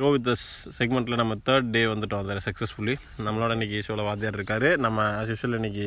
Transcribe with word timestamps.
Go 0.00 0.08
with 0.12 0.24
தஸ் 0.28 0.46
செக்மெண்ட்டில் 0.76 1.18
நம்ம 1.20 1.34
third 1.48 1.66
day 1.74 1.80
வந்துட்டோம். 1.90 2.22
அதில் 2.24 2.44
சக்ஸஸ்ஃபுல்லி 2.46 2.94
நம்மளோட 3.26 3.50
இன்றைக்கி 3.56 3.78
ஷோவில் 3.86 4.06
வாத்தியார் 4.06 4.36
இருக்கார். 4.38 4.66
நம்ம 4.84 5.04
ஆஸ் 5.18 5.30
யூஷுவல் 5.32 5.54
இன்றைக்கி 5.58 5.86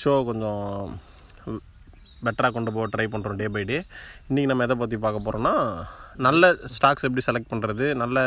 ஷோ 0.00 0.12
கொஞ்சம் 0.28 0.60
பெட்டராக 2.26 2.52
கொண்டு 2.56 2.74
போக 2.74 2.86
ட்ரை 2.94 3.06
பண்ணுறோம் 3.14 3.38
டே 3.40 3.46
பை 3.54 3.62
டே 3.70 3.78
இன்றைக்கி 4.28 4.48
நம்ம 4.50 4.66
எதை 4.66 4.76
பற்றி 4.82 4.98
பார்க்க 5.04 5.24
போகிறோம்னா 5.26 5.54
நல்ல 6.26 6.52
ஸ்டாக்ஸ் 6.74 7.06
எப்படி 7.08 7.24
செலக்ட் 7.28 7.52
பண்ணுறது 7.52 7.86
நல்ல 8.02 8.26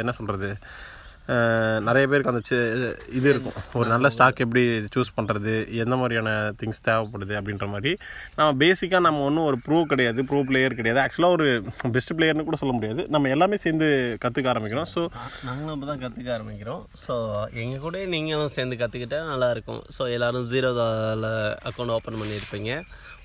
என்ன 0.00 0.14
சொல்கிறது 0.20 0.50
நிறைய 1.86 2.04
பேருக்கு 2.10 2.32
அந்த 2.32 2.42
இது 3.18 3.26
இருக்கும். 3.32 3.56
ஒரு 3.78 3.88
நல்ல 3.92 4.06
ஸ்டாக் 4.14 4.42
எப்படி 4.44 4.62
சூஸ் 4.94 5.10
பண்ணுறது 5.16 5.52
எந்த 5.84 5.94
மாதிரியான 6.00 6.30
திங்ஸ் 6.60 6.84
தேவைப்படுது 6.88 7.34
அப்படின்ற 7.38 7.66
மாதிரி. 7.72 7.92
நம்ம 8.38 8.50
பேசிக்காக 8.62 9.02
நம்ம 9.06 9.24
ஒன்றும் 9.28 9.48
ஒரு 9.50 9.58
ப்ரூ 9.66 9.78
கிடையாது 9.92 10.22
ப்ரூ 10.30 10.40
பிளேயர் 10.50 10.78
கிடையாது. 10.80 11.00
ஆக்சுவலாக 11.04 11.36
ஒரு 11.38 11.46
பெஸ்ட் 11.96 12.14
பிளேயர்னு 12.18 12.46
கூட 12.50 12.58
சொல்ல 12.62 12.74
முடியாது. 12.78 13.04
நம்ம 13.16 13.32
எல்லாமே 13.36 13.58
சேர்ந்து 13.64 13.88
கற்றுக்க 14.24 14.54
ஆரம்பிக்கிறோம். 14.54 14.88
ஸோ 14.94 15.02
நாங்களும் 15.48 15.74
அப்போ 15.74 15.88
தான் 15.92 16.02
கற்றுக்க 16.04 16.30
ஆரம்பிக்கிறோம். 16.38 16.84
ஸோ 17.04 17.16
எங்கள் 17.64 17.84
கூட 17.86 18.04
நீங்களும் 18.14 18.54
சேர்ந்து 18.56 18.80
கற்றுக்கிட்டா 18.84 19.20
நல்லாயிருக்கும் 19.32 19.82
ஸோ 19.98 20.04
எல்லோரும் 20.16 20.48
ஜீரோ 20.54 20.72
அக்கௌண்ட் 21.70 21.94
ஓப்பன் 21.98 22.20
பண்ணியிருப்பீங்க. 22.22 22.72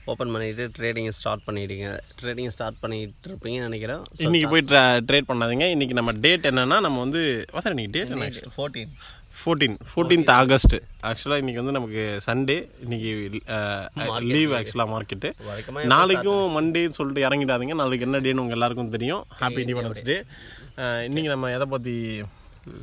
ஓப்பன் 0.10 0.32
பண்ணிவிட்டு 0.34 0.66
ட்ரேடிங் 0.78 1.10
ஸ்டார்ட் 1.20 1.46
பண்ணிட்டீங்க. 1.48 1.88
ட்ரேடிங் 2.20 2.52
ஸ்டார்ட் 2.56 2.82
பண்ணிட்டு 2.84 3.30
இருப்பீங்கன்னு 3.30 3.68
நினைக்கிறேன். 3.70 4.02
இன்னைக்கு 4.26 4.50
போய் 4.54 4.68
ட்ரேட் 5.10 5.30
பண்ணாதீங்க. 5.32 5.66
இன்னைக்கு 5.76 5.98
நம்ம 6.00 6.14
டேட் 6.26 6.48
என்னன்னா 6.52 6.78
நம்ம 6.86 7.00
வந்து 7.06 7.24
வாசல் 7.56 7.76
இன்னைக்கு 7.76 7.96
டேட் 7.98 8.14
என்ன 8.16 8.54
ஃபோர்டீன் 8.58 8.94
ஃபோர்டீன் 9.42 9.76
ஃபோர்டீன்த் 9.90 10.32
ஆகஸ்ட் 10.40 10.76
ஆக்சுவலாக 11.10 11.42
இன்னைக்கு 11.42 11.62
வந்து 11.62 11.76
நமக்கு 11.78 12.02
சண்டே 12.26 12.58
இன்னைக்கு 12.86 13.12
லீவ் 14.34 14.52
ஆக்சுவலாக 14.58 14.92
மார்க்கெட்டு 14.94 15.30
நாளைக்கும் 15.94 16.44
மண்டேன்னு 16.58 16.98
சொல்லிட்டு 17.00 17.26
இறங்கிடாதீங்க. 17.28 17.76
நாளைக்கு 17.82 18.08
என்ன 18.10 18.22
டேன்னு 18.26 18.44
உங்கள் 18.44 18.58
எல்லாருக்கும் 18.60 18.94
தெரியும். 18.98 19.24
ஹாப்பி 19.42 19.64
இண்டிபெண்டன்ஸ் 19.66 20.06
டே 20.12 20.18
இன்னைக்கு 21.08 21.32
நம்ம 21.36 21.52
எதை 21.58 21.68
பற்றி 21.76 21.96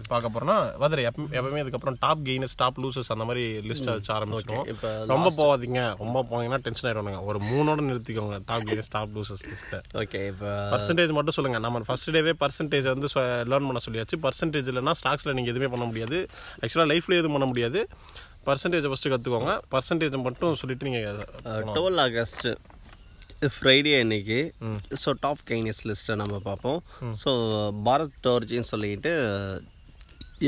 பார்க்க 0.08 0.28
போறோம்னா 0.28 0.82
வதர் 0.82 1.02
எப்ப- 1.02 1.22
எப்பவுமே 1.22 1.58
அதுக்கப்புறம் 1.60 1.96
டாப் 2.00 2.18
கெய்னர்ஸ் 2.24 2.56
டாப் 2.56 2.80
லூசர்ஸ் 2.80 3.08
அந்த 3.08 3.24
மாதிரி 3.24 3.58
லிஸ்ட்டை 3.58 3.84
வச்சு 3.84 4.12
ஆரம்பிச்சிருவோம். 4.14 5.06
ரொம்ப 5.06 5.30
போகாதீங்க. 5.30 5.96
ரொம்ப 5.98 6.26
போனீங்கன்னா 6.30 6.56
டென்ஷன் 6.56 6.92
ஆயிடுவாங்க 6.92 7.24
ஒரு 7.24 7.38
மூணோட 7.38 7.80
நிறுத்திக்கோங்க 7.84 8.40
டாப் 8.46 8.62
கெய்னர்ஸ் 8.62 8.90
டாப் 8.90 9.08
லூசர்ஸ் 9.18 9.44
லிஸ்ட்டை 9.44 9.80
ஓகே 9.94 10.26
இப்போ 10.26 10.46
பர்சன்டேஜ் 10.46 11.12
மட்டும் 11.12 11.34
சொல்லுங்க. 11.34 11.58
நம்ம 11.58 11.80
ஃபர்ஸ்ட் 11.80 12.10
டேவே 12.10 12.32
பர்சன்டேஜ் 12.40 12.82
வந்து 12.82 13.06
லேர்ன் 13.14 13.68
பண்ண 13.68 13.78
சொல்லியாச்சு. 13.90 14.18
பர்சன்டேஜ் 14.22 14.68
இல்லைன்னா 14.68 14.92
ஸ்டாக்ஸில் 15.04 15.32
நீங்கள் 15.32 15.54
எதுவுமே 15.54 15.66
பண்ண 15.66 15.84
முடியாது. 15.84 16.26
ஆக்சுவலாக 16.60 16.90
லைஃப்ல 16.92 17.12
எதுவும் 17.12 17.30
பண்ண 17.30 17.46
முடியாது. 17.46 17.88
பர்சன்டேஜை 18.46 18.92
ஃபஸ்ட்டு 18.92 19.08
கற்றுக்கோங்க 19.08 19.60
பர்சன்டேஜை 19.70 20.22
மட்டும் 20.22 20.54
சொல்லிட்டு 20.54 20.88
நீங்கள் 20.88 21.16
டுவெல் 21.44 22.00
ஆகஸ்ட் 22.00 22.48
ஃப்ரைடே 23.56 23.90
அன்னைக்கு. 24.02 24.38
ஸோ 25.02 25.10
டாப் 25.24 25.42
கைனஸ் 25.50 25.82
லிஸ்ட்டை 25.88 26.14
நம்ம 26.20 26.38
பார்ப்போம். 26.46 26.78
ஸோ 27.22 27.30
பாரத் 27.88 28.16
டோர்ஜின்னு 28.24 28.70
சொல்லிட்டு 28.72 29.12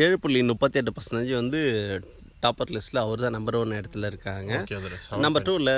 ஏழு 0.05 0.16
புள்ளி 0.22 0.41
முப்பத்தெட்டு 0.48 0.94
பர்சன்டேஜ் 0.97 1.30
வந்து 1.41 1.60
டாப்பர் 2.44 2.72
லிஸ்ட்டில் 2.74 3.00
அவர் 3.02 3.22
தான் 3.24 3.34
நம்பர் 3.36 3.56
ஒன் 3.60 3.77
இடத்துல 3.78 4.08
இருக்காங்க. 4.12 4.52
நம்பர் 5.24 5.44
டூவில் 5.47 5.72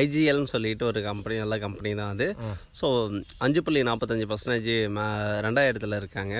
ஐஜிஎல்னு 0.00 0.52
சொல்லிட்டு 0.54 0.84
ஒரு 0.90 1.00
கம்பெனி 1.08 1.34
நல்ல 1.42 1.56
கம்பெனி 1.64 1.90
தான் 2.00 2.12
அது. 2.14 2.28
ஸோ 2.80 2.86
அஞ்சு 3.46 3.62
புள்ளி 3.66 3.82
நாற்பத்தஞ்சு 3.90 4.26
பர்சன்டேஜ் 4.32 4.70
ரெண்டாயிரத்தில் 5.46 6.00
இருக்காங்க. 6.00 6.34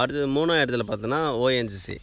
அடுத்தது 0.00 0.28
மூணாயிரத்தில் 0.36 0.88
பார்த்தோன்னா 0.90 1.20
ஓஎன்ஜிசி 1.42 1.98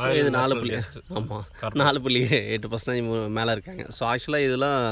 ஸோ 0.00 0.08
இது 0.20 0.30
நாலு 0.38 0.56
புள்ளி 0.62 0.74
ஆமாம் 1.18 1.46
நாலு 1.82 2.00
புள்ளி 2.06 2.20
எட்டு 2.56 2.72
பர்சன்டேஜ் 2.72 3.30
மேலே 3.38 3.54
இருக்காங்க. 3.56 3.84
ஸோ 3.98 4.02
ஆக்சுவலாக 4.10 4.48
இதெல்லாம் 4.48 4.82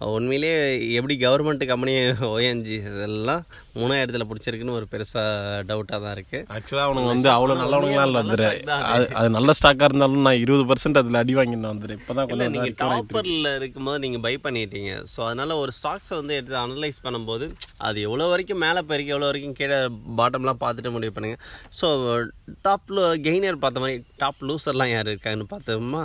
உண்மையிலேயே 0.00 0.56
எப்படி 0.94 1.14
கவர்மெண்ட் 1.16 1.64
கம்பெனி 1.66 1.92
ஓஎன்ஜி 2.28 2.74
இதெல்லாம் 2.82 3.44
மூணாயிரத்தில் 3.80 4.26
பிடிச்சிருக்குன்னு 4.30 4.76
ஒரு 4.78 4.86
பெருசாக 4.92 5.62
டவுட்டாக 5.70 5.98
தான் 6.04 6.14
இருக்குது 6.16 6.44
ஆக்சுவலாக 6.56 6.86
அவனுங்க 6.88 7.10
வந்து 7.14 7.30
அவ்வளோ 7.36 7.56
நல்லவனுங்களாம் 7.60 8.08
இல்லை 8.10 8.22
வந்துரு 8.22 8.46
அது 8.92 9.06
அது 9.20 9.28
நல்ல 9.36 9.54
ஸ்டாக்காக 9.58 9.88
இருந்தாலும் 9.90 10.26
நான் 10.28 10.42
இருபது 10.44 10.64
பர்சன்ட் 10.70 11.00
அதில் 11.02 11.20
அடி 11.22 11.34
வாங்கிட்டு 11.38 11.72
வந்துரு 11.72 11.96
இப்போ 11.98 12.14
தான் 12.18 12.32
இல்லை 12.34 12.48
நீங்கள் 12.54 12.76
டாப்பரில் 12.82 13.50
இருக்கும்போது 13.58 14.02
நீங்கள் 14.06 14.24
பை 14.26 14.34
பண்ணிட்டீங்க. 14.46 14.92
ஸோ 15.12 15.20
அதனால் 15.28 15.60
ஒரு 15.62 15.74
ஸ்டாக்ஸை 15.78 16.14
வந்து 16.20 16.36
எடுத்து 16.38 16.58
அனலைஸ் 16.64 17.04
பண்ணும்போது 17.06 17.48
அது 17.88 17.98
எவ்வளோ 18.08 18.28
வரைக்கும் 18.32 18.62
மேலே 18.66 18.82
போயிருக்கு 18.88 19.14
எவ்வளோ 19.14 19.30
வரைக்கும் 19.30 19.58
கீழே 19.60 19.78
பாட்டம்லாம் 20.20 20.62
பார்த்துட்டு 20.64 20.94
முடிவு 20.96 21.14
பண்ணுங்க. 21.16 21.38
ஸோ 21.80 21.86
டாப்பில் 22.66 23.04
கெய்னர் 23.28 23.62
பார்த்த 23.64 23.84
மாதிரி 23.84 24.02
டாப் 24.24 24.42
லூசர்லாம் 24.50 24.92
யார் 24.94 25.12
இருக்காங்கன்னு 25.12 25.52
பார்த்தோமா 25.54 26.04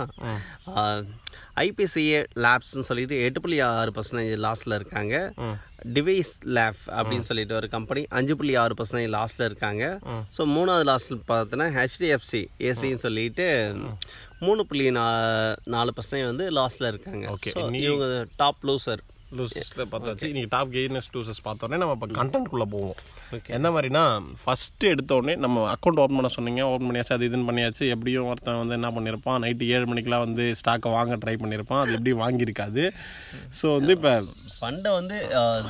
ஐபிசிஏ 1.64 2.20
லேப்ஸ்னு 2.44 2.88
சொல்லிட்டு 2.88 3.16
எட்டு 3.26 3.40
புள்ளி 3.44 3.58
ஆறு 3.68 3.90
பர்சன்டேஜ் 3.96 4.42
லாஸில் 4.46 4.78
இருக்காங்க. 4.78 5.16
டிவைஸ் 5.94 6.32
லேப் 6.44 6.80
அப்படின்னு 6.86 7.18
சொல்லிட்டு 7.18 7.54
ஒரு 7.54 7.68
கம்பெனி 7.68 8.06
அஞ்சு 8.08 8.36
புள்ளி 8.36 8.54
ஆறு 8.54 8.74
பர்சன்டேஜ் 8.74 9.12
லாஸில் 9.18 9.44
இருக்காங்க. 9.44 9.98
ஸோ 10.38 10.40
மூணாவது 10.40 10.84
லாஸ்ட்டில் 10.90 11.20
பார்த்தோன்னா 11.28 11.68
ஹெச்டிஎஃப்சி 11.78 12.46
ஏசின்னு 12.58 12.94
சொல்லிட்டு 12.94 13.74
மூணு 14.38 14.66
புள்ளி 14.66 14.90
நா 14.90 15.06
நாலு 15.64 15.92
பர்சன்டேஜ் 15.96 16.24
வந்து 16.24 16.50
லாஸில் 16.50 16.86
இருக்காங்க. 16.86 17.26
So, 17.52 17.62
இவங்க 17.80 18.26
டாப் 18.36 18.56
லூசர் 18.62 19.02
லூசஸில் 19.38 19.82
பார்த்தாச்சு. 19.92 20.28
இன்னைக்கு 20.32 20.50
டாப் 20.54 20.72
கெய்னர்ஸ் 20.76 21.08
லூசஸ் 21.14 21.40
பார்த்தோன்னே 21.46 21.78
நம்ம 21.82 21.94
இப்போ 21.96 22.08
கண்டென்ட்குள்ளே 22.18 22.66
போவோம். 22.74 22.96
Okay. 23.36 23.52
எந்த 23.56 23.68
மாதிரினா 23.74 24.02
ஃபஸ்ட்டு 24.42 24.90
எடுத்தோடனே 24.94 25.34
நம்ம 25.44 25.64
அக்கௌண்ட் 25.74 26.00
ஓப்பன் 26.02 26.18
பண்ண 26.18 26.30
சொன்னீங்க. 26.36 26.62
ஓப்பன் 26.70 26.88
பண்ணியாச்சு 26.88 27.14
அது 27.16 27.28
இதுன்னு 27.28 27.48
பண்ணியாச்சு. 27.50 27.84
எப்படியும் 27.94 28.28
ஒருத்தன் 28.30 28.60
வந்து 28.62 28.76
என்ன 28.78 28.90
பண்ணியிருப்பான் 28.96 29.40
நைட்டு 29.44 29.68
ஏழு 29.76 29.86
மணிக்கெலாம் 29.92 30.24
வந்து 30.26 30.44
ஸ்டாக்கை 30.60 30.92
வாங்க 30.96 31.16
ட்ரை 31.22 31.36
பண்ணியிருப்பான் 31.42 31.82
அது 31.84 31.96
எப்படி 31.98 32.14
வாங்கியிருக்காது. 32.22 32.84
ஸோ 33.60 33.68
வந்து 33.78 33.94
இப்போ 33.98 34.14
ஃபண்டை 34.58 34.92
வந்து 34.98 35.18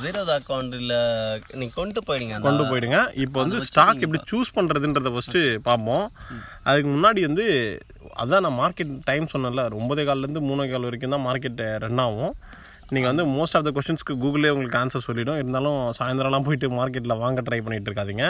ஜீரோத 0.01 0.31
அக்கௌண்ட்டில் 0.39 0.95
நீங்கள் 1.59 1.77
கொண்டு 1.79 2.01
போயிடுங்க. 2.09 2.41
கொண்டு 2.49 2.65
போயிடுங்க. 2.71 2.99
இப்போ 3.25 3.37
வந்து 3.43 3.59
ஸ்டாக் 3.69 4.03
எப்படி 4.07 4.21
சூஸ் 4.33 4.55
பண்ணுறதுன்றத 4.59 5.11
ஃபஸ்ட்டு 5.15 5.41
பார்ப்போம். 5.69 6.05
அதுக்கு 6.69 6.89
முன்னாடி 6.95 7.21
வந்து 7.29 7.47
அதான் 8.21 8.43
நான் 8.45 8.59
மார்க்கெட் 8.61 8.91
டைம் 9.09 9.31
சொன்னேன்ல 9.31 9.63
ஒன்பதே 9.77 10.03
கால்லேருந்து 10.07 10.41
மூணே 10.49 10.65
கால் 10.71 10.87
வரைக்கும் 10.87 11.15
தான் 11.15 11.25
மார்க்கெட் 11.27 11.61
ரன் 11.83 12.03
ஆகும். 12.05 12.33
நீங்கள் 12.95 13.11
வந்து 13.11 13.25
மோஸ்ட் 13.35 13.55
ஆஃப் 13.57 13.65
த 13.67 13.71
கொஷின்ஸ்க்கு 13.75 14.13
கூகுளே 14.23 14.49
உங்களுக்கு 14.55 14.79
ஆன்சர் 14.81 15.05
சொல்லிடும். 15.07 15.37
இருந்தாலும் 15.41 15.77
சாயந்தரம்லாம் 15.99 16.45
போயிட்டு 16.47 16.67
மார்க்கெட்டில் 16.79 17.15
வாங்க 17.23 17.41
ட்ரை 17.47 17.59
பண்ணிட்டு 17.65 17.89
இருக்காதீங்க. 17.89 18.25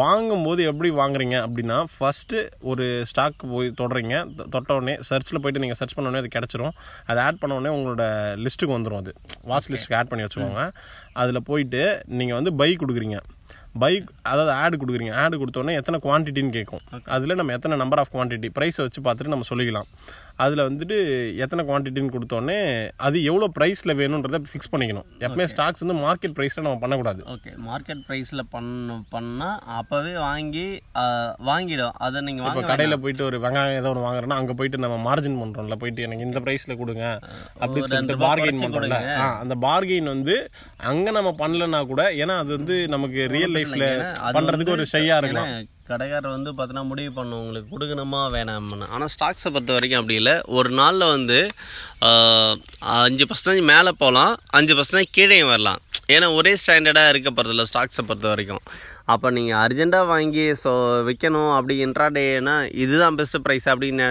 வாங்கும்போது 0.00 0.62
எப்படி 0.70 0.90
வாங்குறீங்க 1.00 1.36
அப்படின்னா 1.46 1.78
ஃபஸ்ட்டு 1.94 2.44
ஒரு 2.72 2.86
ஸ்டாக் 3.12 3.48
போய் 3.54 3.74
தொடறீங்க. 3.80 4.16
தொட்ட 4.54 4.78
உடனே 4.78 4.96
சர்ச்சில் 5.10 5.42
போயிட்டு 5.42 5.64
நீங்கள் 5.64 5.80
சர்ச் 5.80 5.96
பண்ண 5.96 6.10
உடனே 6.10 6.22
அது 6.24 6.34
கிடச்சிரும். 6.36 6.76
அதை 7.06 7.22
ஆட் 7.28 7.40
பண்ண 7.42 7.56
உடனே 7.58 7.72
உங்களோட 7.78 8.04
லிஸ்ட்டுக்கு 8.44 8.76
வந்துடும் 8.76 9.02
அது. 9.02 9.14
வாட்ச் 9.50 9.70
லிஸ்ட்டுக்கு 9.72 9.98
ஆட் 10.00 10.12
பண்ணி 10.12 10.26
வச்சுக்கோங்க. 10.26 10.64
அதில் 11.22 11.46
போயிட்டு 11.50 11.82
நீங்கள் 12.20 12.38
வந்து 12.40 12.52
பை 12.62 12.70
கொடுக்குறீங்க. 12.84 13.18
பைக் 13.82 14.06
அதாவது 14.30 14.52
ஆடு 14.62 14.76
கொடுக்குறீங்க. 14.76 15.14
ஆடு 15.22 15.36
கொடுத்தோடனே 15.40 15.72
எத்தனை 15.80 15.98
குவான்டிட்டின்னு 16.04 16.52
கேட்கும். 16.56 16.80
அதில் 17.16 17.38
நம்ம 17.40 17.52
எத்தனை 17.52 17.74
நம்பர் 17.82 18.00
ஆஃப் 18.02 18.12
குவான்டிட்டி 18.14 18.48
ப்ரைஸை 18.56 18.80
வச்சு 18.84 19.00
பார்த்துட்டு 19.06 19.34
நம்ம 19.34 19.46
சொல்லிக்கலாம். 19.50 19.88
அதில் 20.44 20.64
வந்துட்டு 20.66 20.96
எத்தனை 21.44 21.62
குவான்டிட்டின்னு 21.68 22.12
கொடுத்தோடனே 22.14 22.58
அது 23.06 23.16
எவ்வளோ 23.30 23.46
ப்ரைஸில் 23.56 23.92
வேணுன்றதை 24.00 24.38
ஃபிக்ஸ் 24.50 24.70
பண்ணிக்கணும். 24.72 25.06
எப்பவுமே 25.24 25.46
ஸ்டாக்ஸ் 25.52 25.82
வந்து 25.84 25.96
மார்க்கெட் 26.04 26.34
ப்ரைஸில் 26.36 26.64
நம்ம 26.66 26.80
பண்ணக்கூடாது. 26.84 27.20
ஓகே 27.34 27.52
மார்க்கெட் 27.68 28.02
ப்ரைஸில் 28.08 28.42
பண்ண 28.54 28.98
பண்ணால் 29.14 29.56
அப்போவே 29.78 30.12
வாங்கி 30.26 30.66
வாங்கிடும். 31.50 31.96
அதை 32.08 32.20
நீங்கள் 32.28 32.48
இப்போ 32.50 32.64
கடையில் 32.72 33.00
போயிட்டு 33.04 33.24
ஒரு 33.30 33.38
வெங்காயம் 33.46 33.78
ஏதோ 33.80 33.90
ஒன்று 33.92 34.06
வாங்குறோன்னா 34.08 34.38
அங்கே 34.42 34.56
போயிட்டு 34.60 34.82
நம்ம 34.84 34.98
மார்ஜின் 35.08 35.40
பண்ணுறோம்ல 35.42 35.78
போயிட்டு 35.82 36.04
எனக்கு 36.08 36.28
இந்த 36.28 36.42
ப்ரைஸில் 36.46 36.78
கொடுங்க 36.82 37.06
அப்படின்னு 37.62 37.90
சொல்லிட்டு 37.94 38.18
பார்கெயின் 38.26 38.62
பண்ணுறோம்ல 38.64 39.00
அந்த 39.42 39.56
பார்கெயின் 39.66 40.12
வந்து 40.14 40.36
அங்கே 40.92 41.12
நம்ம 41.18 41.32
பண்ணலன்னா 41.42 41.82
கூட 41.92 42.04
ஏன்னா 42.22 42.36
அது 42.44 42.52
வந்து 42.58 42.76
நமக்கு 42.96 43.20
ரியல் 43.36 43.56
லைஃப்பில் 43.58 43.88
பண்ணுறதுக்கு 44.38 44.76
ஒரு 44.76 44.86
ஷையாக 44.94 45.20
இருக்கலாம். 45.22 45.52
கடைக்காரர் 45.90 46.36
வந்து 46.36 46.50
பார்த்தீங்கன்னா 46.56 46.90
முடிவு 46.90 47.12
பண்ணும் 47.18 47.40
உங்களுக்கு 47.42 47.72
கொடுக்கணுமா 47.74 48.20
வேணாம்னு. 48.36 48.88
ஆனால் 48.94 49.12
ஸ்டாக்ஸை 49.14 49.50
பொறுத்த 49.54 49.76
வரைக்கும் 49.76 50.00
அப்படி 50.00 50.18
இல்லை. 50.20 50.34
ஒரு 50.58 50.70
நாளில் 50.80 51.12
வந்து 51.14 51.38
அஞ்சு 53.06 53.26
பர்சன்டேஜ் 53.30 53.62
மேலே 53.72 53.92
போகலாம் 54.04 54.34
அஞ்சு 54.58 54.76
பர்சன்டேஜ் 54.78 55.14
கீழே 55.18 55.40
வரலாம். 55.52 55.80
ஏன்னா 56.14 56.26
ஒரே 56.38 56.52
ஸ்டாண்டர்டாக 56.60 57.12
இருக்க 57.12 57.30
போகிறதில்ல 57.30 57.64
ஸ்டாக்ஸை 57.72 58.02
பொறுத்த 58.10 58.28
வரைக்கும். 58.32 58.62
அப்போ 59.12 59.28
நீங்கள் 59.36 59.58
அர்ஜென்ட்டாக 59.64 60.10
வாங்கி 60.12 60.44
ஸோ 60.62 60.70
விற்கணும் 61.06 61.52
அப்படி 61.56 61.74
இன்ட்ராடேனா 61.84 62.56
இதுதான் 62.84 63.16
பெஸ்ட் 63.20 63.38
ப்ரைஸ் 63.46 63.66
அப்படின்னு 63.72 64.06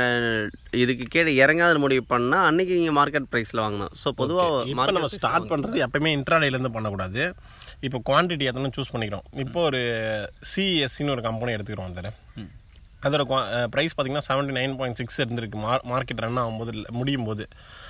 இதுக்கு 0.83 1.05
கீழே 1.13 1.33
இறங்காத 1.43 1.81
முடிவு 1.83 2.03
பண்ணால் 2.13 2.47
அன்னைக்கு 2.49 2.79
நீங்கள் 2.79 2.97
மார்க்கெட் 2.99 3.29
ப்ரைஸில் 3.33 3.63
வாங்கணும் 3.65 3.93
ஸோ 4.03 4.11
பொதுவாக 4.21 4.63
இப்போ 4.73 4.91
நம்ம 4.97 5.11
ஸ்டார்ட் 5.17 5.49
பண்ணுறது 5.51 5.83
எப்பயுமே 5.87 6.13
இன்ட்ராடேலேருந்து 6.17 6.75
பண்ணக்கூடாது. 6.77 7.23
இப்போ 7.87 7.97
குவான்டிட்டி 8.09 8.47
எத்தனை 8.49 8.71
சூஸ் 8.77 8.93
பண்ணிக்கிறோம். 8.93 9.25
இப்போ 9.43 9.59
ஒரு 9.69 9.81
சிஎஸ்சின்னு 10.53 11.13
ஒரு 11.15 11.23
கம்பெனி 11.27 11.55
எடுத்துக்கிறோம் 11.55 11.91
அதில் 11.91 12.13
அதோட 13.03 13.23
ப்ரைஸ் 13.75 13.93
பார்த்தீங்கன்னா 13.97 14.21
செவன்ட்டி 14.27 14.53
நைன் 14.57 14.75
பாயிண்ட் 14.77 14.95
சிக்ஸ் 14.95 15.21
இருந்திருக்கு. 15.21 15.55
மார் 15.55 15.81
மார்க்கெட் 15.89 16.21
ரன் 16.25 16.37
ஆகும்போது 16.37 16.67
இல்ல- 16.67 16.89
முடியும் 16.91 17.23
போது 17.23 17.47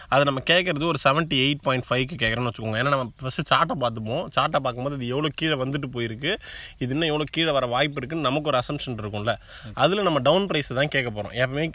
அதை 0.09 0.23
நம்ம 0.23 0.39
கேட்குறது 0.49 0.85
ஒரு 0.85 0.97
செவன்ட்டி 1.03 1.37
எயிட் 1.45 1.61
பாயிண்ட் 1.61 1.85
ஃபைவ்க்கு 1.89 2.15
கேட்குறோன்னு 2.23 2.49
வச்சுக்கோங்க. 2.49 2.77
ஏன்னா 2.81 2.89
நம்ம 2.89 3.11
ஃபஸ்ட்டு 3.21 3.45
சார்ட்டை 3.49 3.75
பார்த்துப்போம். 3.83 4.23
சார்ட்டை 4.35 4.59
பார்க்கும்போது 4.65 4.95
இது 4.95 5.07
எவ்வளோ 5.07 5.27
கீழே 5.35 5.53
வந்துட்டு 5.53 5.87
போயிருக்கு. 5.93 6.31
இது 6.77 6.91
இன்னும் 6.93 7.09
எவ்வளோ 7.11 7.23
கீழே 7.31 7.51
வர 7.51 7.65
வாய்ப்பு 7.65 7.93
இருக்குன்னு 7.97 8.29
நமக்கு 8.29 8.49
ஒரு 8.49 8.59
அசம்ஷன் 8.59 9.01
இருக்கும்ல. 9.03 9.35
அதில் 9.73 10.01
நம்ம 10.01 10.19
டவுன் 10.19 10.47
ப்ரைஸ் 10.47 10.73
தான் 10.73 10.87
கேட்க 10.87 11.09
போகிறோம் 11.09 11.33
எப்பவுமே 11.33 11.73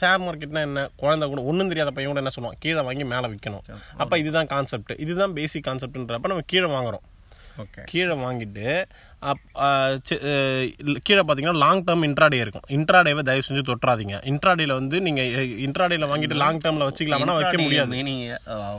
ஷேர் 0.00 0.24
மார்க்கெட்னா 0.26 0.60
என்ன? 0.60 0.88
குழந்தை 0.96 1.28
கூட 1.28 1.42
ஒன்றும் 1.42 1.68
தெரியாத 1.68 1.90
பையன் 1.90 2.12
கூட 2.12 2.24
என்ன 2.24 2.32
சொல்லுவான்? 2.36 2.58
கீழே 2.60 2.80
வாங்கி 2.80 3.04
மேலே 3.04 3.26
விற்கணும் 3.26 3.64
அப்போ 3.96 4.18
இதுதான் 4.18 4.46
கான்செப்ட் 4.46 4.94
இதுதான் 4.98 5.32
பேசிக் 5.32 5.66
கான்செப்ட்ன்றப்ப 5.66 6.26
நம்ம 6.32 6.40
கீழே 6.46 6.68
வாங்குறோம். 6.68 7.04
கீழே 7.84 8.14
வாங்கிட்டு 8.14 8.66
அப்- 9.22 9.44
கீழே 11.02 11.20
பார்த்தீங்கன்னா 11.20 11.56
லாங் 11.56 11.84
டேர்ம் 11.84 12.04
இன்ட்ராடே 12.06 12.34
இருக்கும். 12.34 12.62
இன்ட்ராடேவை 12.68 13.18
தயவு 13.18 13.42
செஞ்சு 13.48 13.62
தொட்டுறாதீங்க. 13.66 14.16
இன்ட்ராடேல 14.24 14.72
வந்து 14.72 15.00
நீங்கள் 15.00 15.30
இன்ட்ராடேல 15.58 16.08
வாங்கிட்டு 16.08 16.34
லாங் 16.34 16.58
டேர்மில் 16.58 16.86
வச்சுக்கலாம்னா 16.88 17.34
வைக்க 17.34 17.58
முடியாது. 17.58 17.90
மீனிங் 17.90 18.22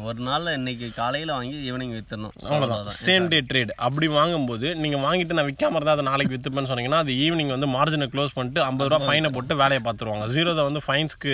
ஒரு 0.04 0.20
நாள் 0.20 0.54
இன்னைக்கு 0.54 0.94
காலையில 0.96 1.34
வாங்கி 1.34 1.72
ஈவினிங் 1.72 1.96
வித்தணும் 1.96 2.32
அவ்வளோதான் 2.50 2.94
சேம் 3.06 3.28
டே 3.28 3.42
ட்ரேட் 3.42 3.70
அப்படி 3.78 4.08
வாங்கும்போது 4.08 4.76
நீங்கள் 4.76 5.00
வாங்கிட்டு 5.00 5.34
நான் 5.34 5.46
விற்காம 5.46 5.76
இருந்தால் 5.76 5.96
அதை 5.96 6.06
நாளைக்கு 6.06 6.38
விற்றுப்பேன்னு 6.38 6.72
சொன்னீங்கன்னா 6.72 6.96
அது 6.96 7.12
ஈவினிங் 7.12 7.48
வந்து 7.48 7.68
மார்ஜினை 7.68 8.08
க்ளோஸ் 8.08 8.36
பண்ணிட்டு 8.36 8.62
ஐம்பது 8.62 8.90
ரூபா 8.90 9.06
ஃபைனை 9.06 9.30
போட்டு 9.30 9.56
வேலையை 9.56 9.84
பார்த்துருவாங்க 9.84 10.28
ஜீரோ 10.28 10.64
வந்து 10.64 10.82
ஃபைன்ஸ்க்கு 10.88 11.34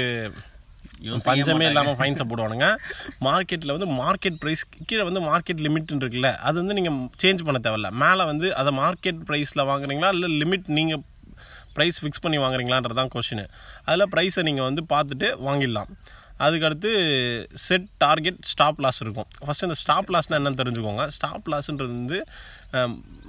பஞ்சமே 1.27 1.65
இல்லாமல் 1.71 1.97
ஃபைன்ஸை 1.99 2.25
போடுவானுங்க. 2.31 2.67
மார்க்கெட்டில் 3.27 3.75
வந்து 3.75 3.89
மார்க்கெட் 4.01 4.37
ப்ரைஸ் 4.43 4.63
கீழே 4.89 5.03
வந்து 5.09 5.23
மார்க்கெட் 5.29 5.63
லிமிட் 5.67 5.93
இருக்குல்ல 6.01 6.31
அது 6.49 6.55
வந்து 6.61 6.77
நீங்கள் 6.79 6.99
சேஞ்ச் 7.23 7.45
பண்ண 7.47 7.61
தேவையில்ல. 7.67 7.91
மேலே 8.03 8.25
வந்து 8.31 8.49
அதை 8.61 8.73
மார்க்கெட் 8.83 9.21
ப்ரைஸில் 9.29 9.67
வாங்குறீங்களா 9.71 10.11
இல்லை 10.17 10.29
லிமிட் 10.43 10.69
நீங்கள் 10.79 11.03
ப்ரைஸ் 11.77 11.99
ஃபிக்ஸ் 12.01 12.23
பண்ணி 12.23 12.37
வாங்குறீங்களான்றது 12.43 12.99
தான் 13.01 13.13
கொஷின் 13.13 13.45
அதில் 13.85 14.11
ப்ரைஸை 14.15 14.43
நீங்கள் 14.49 14.67
வந்து 14.69 14.81
பார்த்துட்டு 14.93 15.29
வாங்கிடலாம். 15.47 15.91
அதுக்கடுத்து 16.45 16.91
செட் 17.67 17.87
டார்கெட் 18.03 18.41
ஸ்டாப் 18.51 18.81
லாஸ் 18.85 19.01
இருக்கும். 19.05 19.29
ஃபஸ்ட்டு 19.45 19.67
இந்த 19.67 19.77
ஸ்டாப் 19.83 20.11
லாஸ்னால் 20.13 20.39
என்னன்னு 20.39 20.61
தெரிஞ்சுக்கோங்க. 20.61 21.05
ஸ்டாப் 21.17 21.49
லாஸ்ன்றது 21.53 21.93
வந்து 22.01 22.19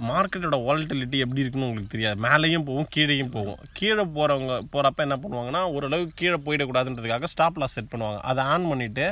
மார்க்கெட்டோட 0.09 0.57
வாலட்டிலிட்டி 0.67 1.17
எப்படி 1.23 1.41
இருக்குன்னு 1.43 1.67
உங்களுக்கு 1.67 1.91
தெரியாது. 1.95 2.17
மேலேயும் 2.25 2.65
போகும் 2.69 2.87
கீழேயும் 2.95 3.31
போகும். 3.35 3.59
கீழே 3.79 4.03
போகிறவங்க 4.15 4.53
போகிறப்ப 4.73 5.05
என்ன 5.05 5.17
பண்ணுவாங்கன்னா 5.23 5.61
ஓரளவுக்கு 5.75 6.15
கீழே 6.21 6.37
போயிடக்கூடாதுன்றதுக்காக 6.45 7.29
ஸ்டாப் 7.33 7.59
லாஸ் 7.61 7.75
செட் 7.77 7.91
பண்ணுவாங்க. 7.91 8.19
அதை 8.31 8.43
ஆன் 8.53 8.65
பண்ணிவிட்டு 8.71 9.05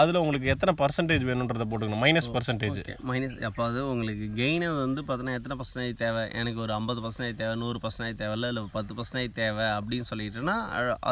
அதில் 0.00 0.20
உங்களுக்கு 0.22 0.52
எத்தனை 0.54 0.74
பர்சன்டேஜ் 0.82 1.24
வேணுன்றதை 1.30 1.66
போட்டுக்கணும். 1.70 2.02
மைனஸ் 2.04 2.30
பர்சன்டேஜ் 2.36 2.80
மைனஸ் 3.12 3.40
அப்போ 3.50 3.64
அது 3.68 3.80
உங்களுக்கு 3.92 4.28
கெயின் 4.42 4.66
வந்து 4.84 5.02
பார்த்தீங்கன்னா 5.08 5.38
எத்தனை 5.40 5.56
பர்சன்டேஜ் 5.62 5.98
தேவை? 6.04 6.24
எனக்கு 6.42 6.62
ஒரு 6.66 6.74
ஐம்பது 6.78 7.02
பர்சன்டேஜ் 7.06 7.40
தேவை 7.42 7.56
நூறு 7.64 7.80
பர்சன்டேஜ் 7.86 8.20
தேவை 8.22 8.36
இல்லை 8.40 8.64
பத்து 8.76 8.94
பர்சன்டேஜ் 9.00 9.34
தேவை 9.42 9.66
அப்படின்னு 9.78 10.10
சொல்லிட்டுனா 10.12 10.58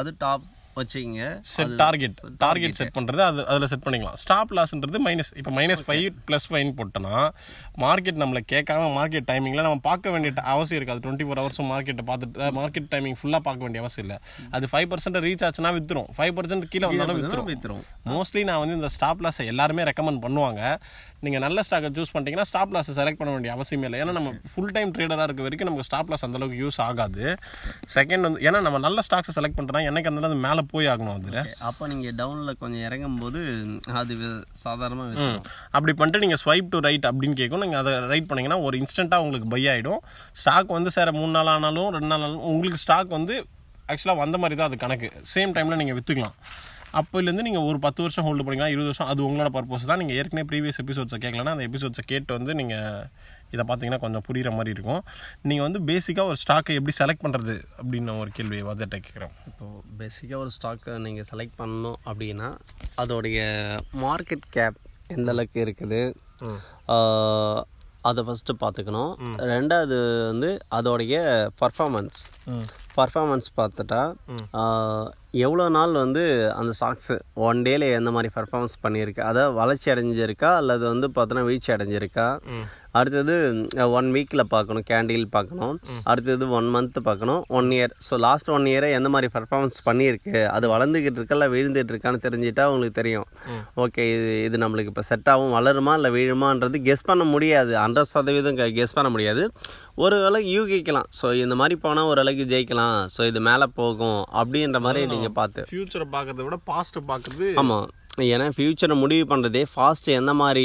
அது 0.00 0.12
டாப் 0.24 0.46
வச்சுக்கிங்க. 0.76 1.24
செட் 1.52 1.74
டார்கெட் 1.80 2.18
டார்கெட் 2.42 2.76
செட் 2.78 2.92
பண்ணுறது 2.98 3.22
அது 3.28 3.46
அதில் 3.52 3.68
செட் 3.72 3.82
பண்ணிக்கலாம். 3.86 4.18
ஸ்டாப் 4.22 4.52
லாஸ்ன்றது 4.58 4.98
மைனஸ் 5.06 5.30
இப்போ 5.40 5.52
மைனஸ் 5.58 5.82
ஃபைவ் 5.86 6.06
ப்ளஸ் 6.28 6.46
ஃபைன் 6.50 6.70
போட்டோன்னா 6.78 7.16
மார்க்கெட் 7.84 8.20
நம்மளை 8.22 8.42
கேட்காம 8.52 8.90
மார்க்கெட் 8.98 9.28
டைமிங்கில் 9.30 9.64
நம்ம 9.66 9.82
பார்க்க 9.88 10.14
வேண்டிய 10.14 10.32
அவசியம் 10.54 10.80
இருக்காது 10.80 11.02
டுவெண்ட்டி 11.06 11.26
ஃபோர் 11.28 11.40
ஹவர்ஸும் 11.42 11.70
மார்க்கெட்டை 11.72 12.04
பார்த்துட்டு 12.10 12.50
மார்க்கெட் 12.60 12.88
டைமிங் 12.94 13.18
ஃபுல்லாக 13.20 13.42
பார்க்க 13.48 13.66
வேண்டிய 13.66 13.82
அவசியம் 13.84 14.06
இல்லை. 14.06 14.18
அது 14.56 14.68
ஃபைவ் 14.72 14.88
பர்சன்ட் 14.92 15.20
ரீச் 15.26 15.44
ஆச்சுன்னா 15.48 15.72
வித்துரும். 15.78 16.08
ஃபைவ் 16.18 16.34
பர்சன்ட் 16.38 16.68
கீழே 16.74 16.86
வந்தாலும் 16.90 17.18
வித்துரும். 17.20 17.48
வித்துரும். 17.52 17.82
மோஸ்ட்லி 18.14 18.44
நான் 18.50 18.60
வந்து 18.62 18.78
இந்த 18.80 18.90
ஸ்டாப் 18.96 19.22
லாஸை 19.26 19.46
எல்லாருமே 19.54 19.88
ரெக்கமெண்ட் 19.90 20.22
பண்ணுவாங்க. 20.26 20.62
நீங்கள் 21.24 21.42
நல்ல 21.44 21.62
ஸ்டாக்கை 21.66 21.88
சூஸ் 21.96 22.10
பண்ணிட்டீங்கன்னா 22.12 22.48
ஸ்டாப் 22.50 22.72
லாஸை 22.74 22.92
செலக்ட் 22.98 23.18
பண்ண 23.20 23.30
வேண்டிய 23.34 23.52
அவசியமே 23.56 23.86
இல்லை. 23.88 23.98
ஏன்னா 24.02 24.12
நம்ம 24.18 24.32
ஃபுல் 24.52 24.72
டைம் 24.76 24.90
ட்ரேடராக 24.96 25.26
இருக்க 25.28 25.42
வரைக்கும் 25.46 25.68
நமக்கு 25.68 25.86
ஸ்டாப் 25.88 26.10
லாஸ் 26.12 26.24
அந்தளவுக்கு 26.26 26.60
யூஸ் 26.64 26.78
ஆகாது. 26.86 27.24
செகண்ட் 27.96 28.26
வந்து 28.26 28.42
ஏன்னா 28.46 28.60
நம்ம 28.66 28.80
நல்ல 28.86 29.02
ஸ்டாக்ஸை 29.08 29.34
செலக்ட் 29.38 29.58
பண்ணுறோன்னா 29.58 29.82
எனக்கு 29.90 30.10
அந்த 30.10 30.28
அது 30.30 30.38
மேலே 30.46 30.64
போய் 30.72 30.90
ஆகணும் 30.92 31.14
அதில். 31.16 31.40
அப்போ 31.70 31.88
நீங்கள் 31.92 32.16
டவுனில் 32.20 32.58
கொஞ்சம் 32.62 32.84
இறங்கும் 32.88 33.18
போது 33.24 33.40
அது 34.02 34.14
சாதாரணமாக. 34.64 35.28
அப்படி 35.76 35.94
பண்ணிட்டு 36.00 36.22
நீங்கள் 36.26 36.42
ஸ்வைப் 36.44 36.72
டு 36.74 36.80
ரைட் 36.88 37.10
அப்படின்னு 37.12 37.38
கேட்கும். 37.42 37.64
நீங்கள் 37.66 37.82
அதை 37.82 37.94
ரைட் 38.14 38.30
பண்ணீங்கன்னா 38.30 38.60
ஒரு 38.68 38.76
இன்ஸ்டண்ட்டாக 38.82 39.24
உங்களுக்கு 39.26 39.52
பை 39.54 39.62
ஆகிடும் 39.74 40.00
ஸ்டாக் 40.42 40.74
வந்து 40.78 40.92
சார் 40.98 41.16
மூணு 41.20 41.32
நாள் 41.38 41.52
ஆனாலும் 41.54 41.90
ரெண்டு 41.98 42.10
நாள் 42.14 42.24
ஆனாலும் 42.26 42.48
உங்களுக்கு 42.54 42.82
ஸ்டாக் 42.86 43.16
வந்து 43.18 43.36
ஆக்சுவலாக 43.92 44.20
வந்த 44.24 44.36
மாதிரி 44.42 44.56
தான் 44.58 44.68
அது 44.70 44.84
கணக்கு. 44.86 45.08
சேம் 45.34 45.52
டைமில் 45.56 45.80
நீங்கள் 45.82 45.96
விற்றுக்கலாம் 45.98 46.36
அப்போலேருந்து 47.00 47.46
நீங்கள் 47.46 47.66
ஒரு 47.70 47.78
பத்து 47.86 48.00
வருஷம் 48.04 48.26
ஹோல்டு 48.26 48.44
பண்ணிக்கலாம் 48.46 48.74
இருபது 48.74 48.90
வருஷம் 48.90 49.10
அது 49.12 49.20
உங்களோட 49.28 49.50
பர்பஸ் 49.56 49.88
தான். 49.90 50.00
நீங்கள் 50.02 50.18
ஏற்கனவே 50.20 50.48
ப்ரீவியஸ் 50.50 50.80
எபிசோட்ஸை 50.82 51.18
கேட்கலன்னா 51.24 51.54
அந்த 51.56 51.66
எபிசோட்ஸை 51.70 52.04
கேட்டு 52.12 52.32
வந்து 52.38 52.54
நீங்கள் 52.60 53.06
இதை 53.54 53.62
பார்த்தீங்கன்னா 53.68 54.00
கொஞ்சம் 54.04 54.24
புரிகிற 54.26 54.50
மாதிரி 54.56 54.74
இருக்கும். 54.76 55.02
நீங்கள் 55.48 55.66
வந்து 55.66 55.80
பேசிக்காக 55.90 56.30
ஒரு 56.32 56.38
ஸ்டாக்கை 56.42 56.74
எப்படி 56.78 56.94
செலக்ட் 56.98 57.24
பண்ணுறது 57.24 57.54
அப்படின்னு 57.80 58.16
ஒரு 58.22 58.30
கேள்வி 58.38 58.58
வதட்ட 58.68 58.96
கேட்குறேன். 59.04 59.32
இப்போது 59.50 59.80
பேசிக்காக 60.00 60.40
ஒரு 60.44 60.52
ஸ்டாக்கை 60.56 60.94
நீங்கள் 61.06 61.28
செலக்ட் 61.30 61.58
பண்ணணும் 61.60 61.98
அப்படின்னா 62.10 62.50
அதோடைய 63.04 63.38
மார்க்கெட் 64.04 64.46
கேப் 64.56 64.78
எந்த 65.16 65.30
அளவுக்கு 65.34 65.60
இருக்குது? 65.66 66.02
அதை 68.08 68.20
ஃபஸ்ட்டு 68.26 68.60
பார்த்துக்கணும். 68.64 69.14
ரெண்டாவது 69.54 69.96
வந்து 70.30 70.50
அதோடைய 70.78 71.16
பர்ஃபார்மன்ஸ் 71.62 72.20
பர்ஃபார்மன்ஸ் 73.00 73.48
பார்த்துட்டா 73.58 74.02
எவ்வளோ 75.46 75.64
நாள் 75.76 75.92
வந்து 76.02 76.22
அந்த 76.60 76.72
சாக்ஸு 76.80 77.14
ஒன் 77.48 77.58
டேல 77.66 77.90
எந்த 77.98 78.10
மாதிரி 78.16 78.30
பர்ஃபார்மன்ஸ் 78.36 78.76
பண்ணியிருக்கு? 78.84 79.22
அதாவது 79.30 79.58
வளர்ச்சி 79.60 79.88
அடைஞ்சிருக்கா? 79.94 80.50
அல்லது 80.60 80.84
வந்து 80.92 81.08
பார்த்தோன்னா 81.16 81.44
வீழ்ச்சி 81.50 81.70
அடைஞ்சிருக்கா? 81.76 82.28
அடுத்தது 82.98 83.34
ஒன் 83.98 84.08
வீக்கில் 84.16 84.44
பார்க்கணும் 84.54 84.86
கேண்டில் 84.90 85.26
பார்க்கணும் 85.36 85.74
அடுத்தது 86.10 86.44
ஒன் 86.58 86.68
மந்த் 86.74 86.98
பார்க்கணும் 87.08 87.40
one 87.58 87.70
year 87.76 87.94
so 88.06 88.16
last 88.26 88.50
one 88.56 88.66
இயரை 88.72 88.90
எந்த 88.98 89.08
மாதிரி 89.14 89.28
பர்ஃபார்மன்ஸ் 89.36 89.78
பண்ணியிருக்கு? 89.88 90.36
அது 90.56 90.66
வளர்ந்துக்கிட்டு 90.74 91.20
இருக்கா 91.20 91.36
இல்லை 91.38 91.48
வீழ்ந்துட்டு 91.54 91.92
இருக்கான்னு 91.94 92.24
தெரிஞ்சிட்டா 92.26 92.66
உங்களுக்கு 92.72 92.98
தெரியும். 93.00 93.26
ஓகே 93.84 94.04
இது 94.14 94.30
இது 94.46 94.62
நம்மளுக்கு 94.64 94.92
இப்போ 94.94 95.04
செட் 95.10 95.30
ஆகும் 95.34 95.54
வளருமா 95.58 95.94
இல்லை 96.00 96.12
வீழுமான்றது 96.16 96.80
கெஸ் 96.88 97.08
பண்ண 97.10 97.26
முடியாது. 97.34 97.74
ஹண்ட்ரட் 97.84 98.12
சதவீதம் 98.14 98.58
கெஸ் 98.78 98.96
பண்ண 98.98 99.10
முடியாது. 99.16 99.44
ஒரு 100.04 100.16
அளவுக்கு 100.30 100.50
யூகிக்கலாம். 100.56 101.08
ஸோ 101.18 101.26
இந்த 101.44 101.54
மாதிரி 101.60 101.76
போனால் 101.84 102.10
ஒரு 102.12 102.20
அளவுக்கு 102.24 102.44
ஜெயிக்கலாம். 102.54 102.98
ஸோ 103.14 103.20
இது 103.30 103.40
மேலே 103.50 103.66
போகும் 103.80 104.20
அப்படின்ற 104.40 104.80
மாதிரி 104.86 105.00
நீங்கள் 105.14 105.36
பார்த்து. 105.38 105.62
ஃபியூச்சரை 105.70 106.08
பார்க்கறத 106.16 106.44
விட 106.48 106.58
பாஸ்ட்டை 106.72 107.02
பார்க்குறது 107.12 107.48
ஆமாம் 107.62 107.86
ஏன்னா 108.34 108.46
ஃபியூச்சரை 108.56 108.94
முடிவு 109.02 109.24
பண்ணுறதே 109.32 109.62
ஃபாஸ்ட் 109.72 110.08
எந்த 110.18 110.32
மாதிரி 110.40 110.64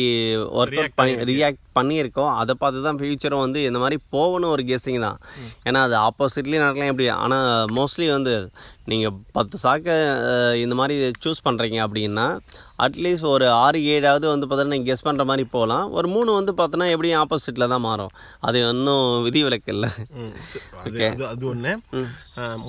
ஒர்க் 0.59 0.79
அவுட் 0.81 0.97
பண்ணி 0.99 1.13
ரியாக்ட் 1.31 1.63
பண்ணியிருக்கோம் 1.77 2.31
அதை 2.41 2.53
பார்த்து 2.61 2.85
தான் 2.87 2.99
ஃபியூச்சரும் 2.99 3.43
வந்து 3.45 3.59
இந்த 3.69 3.79
மாதிரி 3.83 3.97
போகணும் 4.15 4.53
ஒரு 4.55 4.63
கெஸ்ஸிங் 4.69 5.03
தான். 5.07 5.17
ஏன்னா 5.67 5.79
அது 5.87 5.95
ஆப்போசிட்லேயும் 6.07 6.65
நடக்கலாம் 6.65 6.91
எப்படி? 6.91 7.07
ஆனால் 7.23 7.47
மோஸ்ட்லி 7.79 8.07
வந்து 8.17 8.33
நீங்கள் 8.91 9.15
பத்து 9.37 9.55
சாக்கை 9.63 9.95
இந்த 10.63 10.75
மாதிரி 10.79 10.95
சூஸ் 11.23 11.45
பண்ணுறீங்க 11.45 11.77
அப்படின்னா 11.85 12.25
அட்லீஸ்ட் 12.85 13.27
ஒரு 13.33 13.45
ஆறு 13.63 13.79
ஏழாவது 13.95 14.25
வந்து 14.33 14.45
பார்த்தீங்கன்னா 14.47 14.75
நீங்கள் 14.75 14.91
கெஸ் 14.91 15.05
பண்ணுற 15.07 15.23
மாதிரி 15.29 15.43
போகலாம். 15.55 15.85
ஒரு 15.97 16.07
மூணு 16.15 16.29
வந்து 16.39 16.53
பார்த்தோன்னா 16.59 16.87
எப்படியும் 16.95 17.21
ஆப்போசிட்டில் 17.23 17.71
தான் 17.73 17.85
மாறும். 17.87 18.13
அது 18.47 18.59
இன்னும் 18.73 19.07
விதிவிலக்கு 19.27 19.71
இல்லை. 19.75 19.89
ம், 20.23 20.33
சரி. 20.51 20.65
அது 20.83 21.05
அது 21.11 21.25
அது 21.33 21.45
ஒன்று 21.53 21.73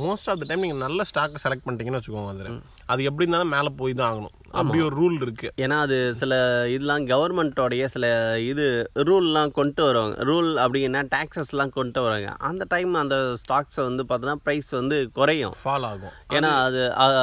மோஸ்ட் 0.04 0.30
ஆஃப் 0.32 0.40
த 0.42 0.46
டைம் 0.50 0.64
நீங்கள் 0.66 0.84
நல்ல 0.86 1.02
ஸ்டாக்கை 1.10 1.40
செலக்ட் 1.46 1.66
பண்ணிட்டீங்கன்னு 1.66 2.00
வச்சுக்கோங்க 2.00 2.32
அதில். 2.34 2.60
அது 2.92 3.02
எப்படி 3.08 3.24
இருந்தாலும் 3.24 3.54
மேலே 3.56 3.70
போய் 3.80 3.94
தான் 3.98 4.10
ஆகணும். 4.10 4.34
அப்படி 4.60 4.78
ஒரு 4.86 4.94
ரூல் 5.00 5.16
இருக்கு. 5.24 5.48
ஏன்னா 5.64 5.76
அது 5.84 5.96
சில 6.20 6.32
இதெல்லாம் 6.74 7.04
கவர்மெண்ட்டோடைய 7.12 7.84
சில 7.94 8.06
இது 8.50 8.66
ரூல்லாம் 9.08 9.52
கொண்டு 9.58 9.82
வருவாங்க. 9.86 10.16
ரூல் 10.30 10.50
அப்படின்னா 10.64 11.00
டேக்ஸஸ்லாம் 11.14 11.72
கொண்டு 11.78 12.02
வருவாங்க 12.04 12.34
அந்த 12.50 12.66
டைம் 12.74 12.92
அந்த 13.02 13.16
ஸ்டாக்ஸை 13.42 13.82
வந்து 13.88 14.04
பார்த்தோன்னா 14.10 14.36
ப்ரைஸ் 14.44 14.70
வந்து 14.80 14.98
குறையும். 15.18 15.56
ஃபால் 15.62 15.86
ஆகும். 15.90 16.14
ஏன்னா 16.36 16.52
அது 16.66 16.82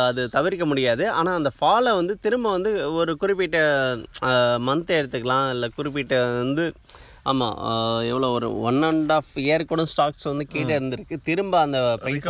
அது 0.09 0.23
தவிர்க்க 0.37 0.65
முடியாது. 0.71 1.05
ஆனால் 1.19 1.39
அந்த 1.41 1.53
ஃபாலை 1.59 1.93
வந்து 2.01 2.15
திரும்ப 2.27 2.51
வந்து 2.57 2.73
ஒரு 2.93 3.13
குறிப்பிட்ட 3.23 3.59
மந்த் 4.69 4.97
எடுத்துக்கலாம். 4.99 5.47
இல்லை 5.55 5.69
குறிப்பிட்ட 5.79 6.15
வந்து 6.41 6.65
ஆமாம் 7.29 7.55
எவ்வளோ 8.11 8.27
ஒரு 8.37 8.47
ஒன் 8.69 8.79
அண்ட் 8.87 9.11
ஆஃப் 9.17 9.33
இயர் 9.43 9.63
கூட 9.71 9.81
ஸ்டாக்ஸ் 9.91 10.27
வந்து 10.29 10.45
கீழே 10.53 10.73
இருந்திருக்கு. 10.77 11.15
திரும்ப 11.29 11.55
அந்த 11.65 11.79
ப்ரைஸ். 12.03 12.27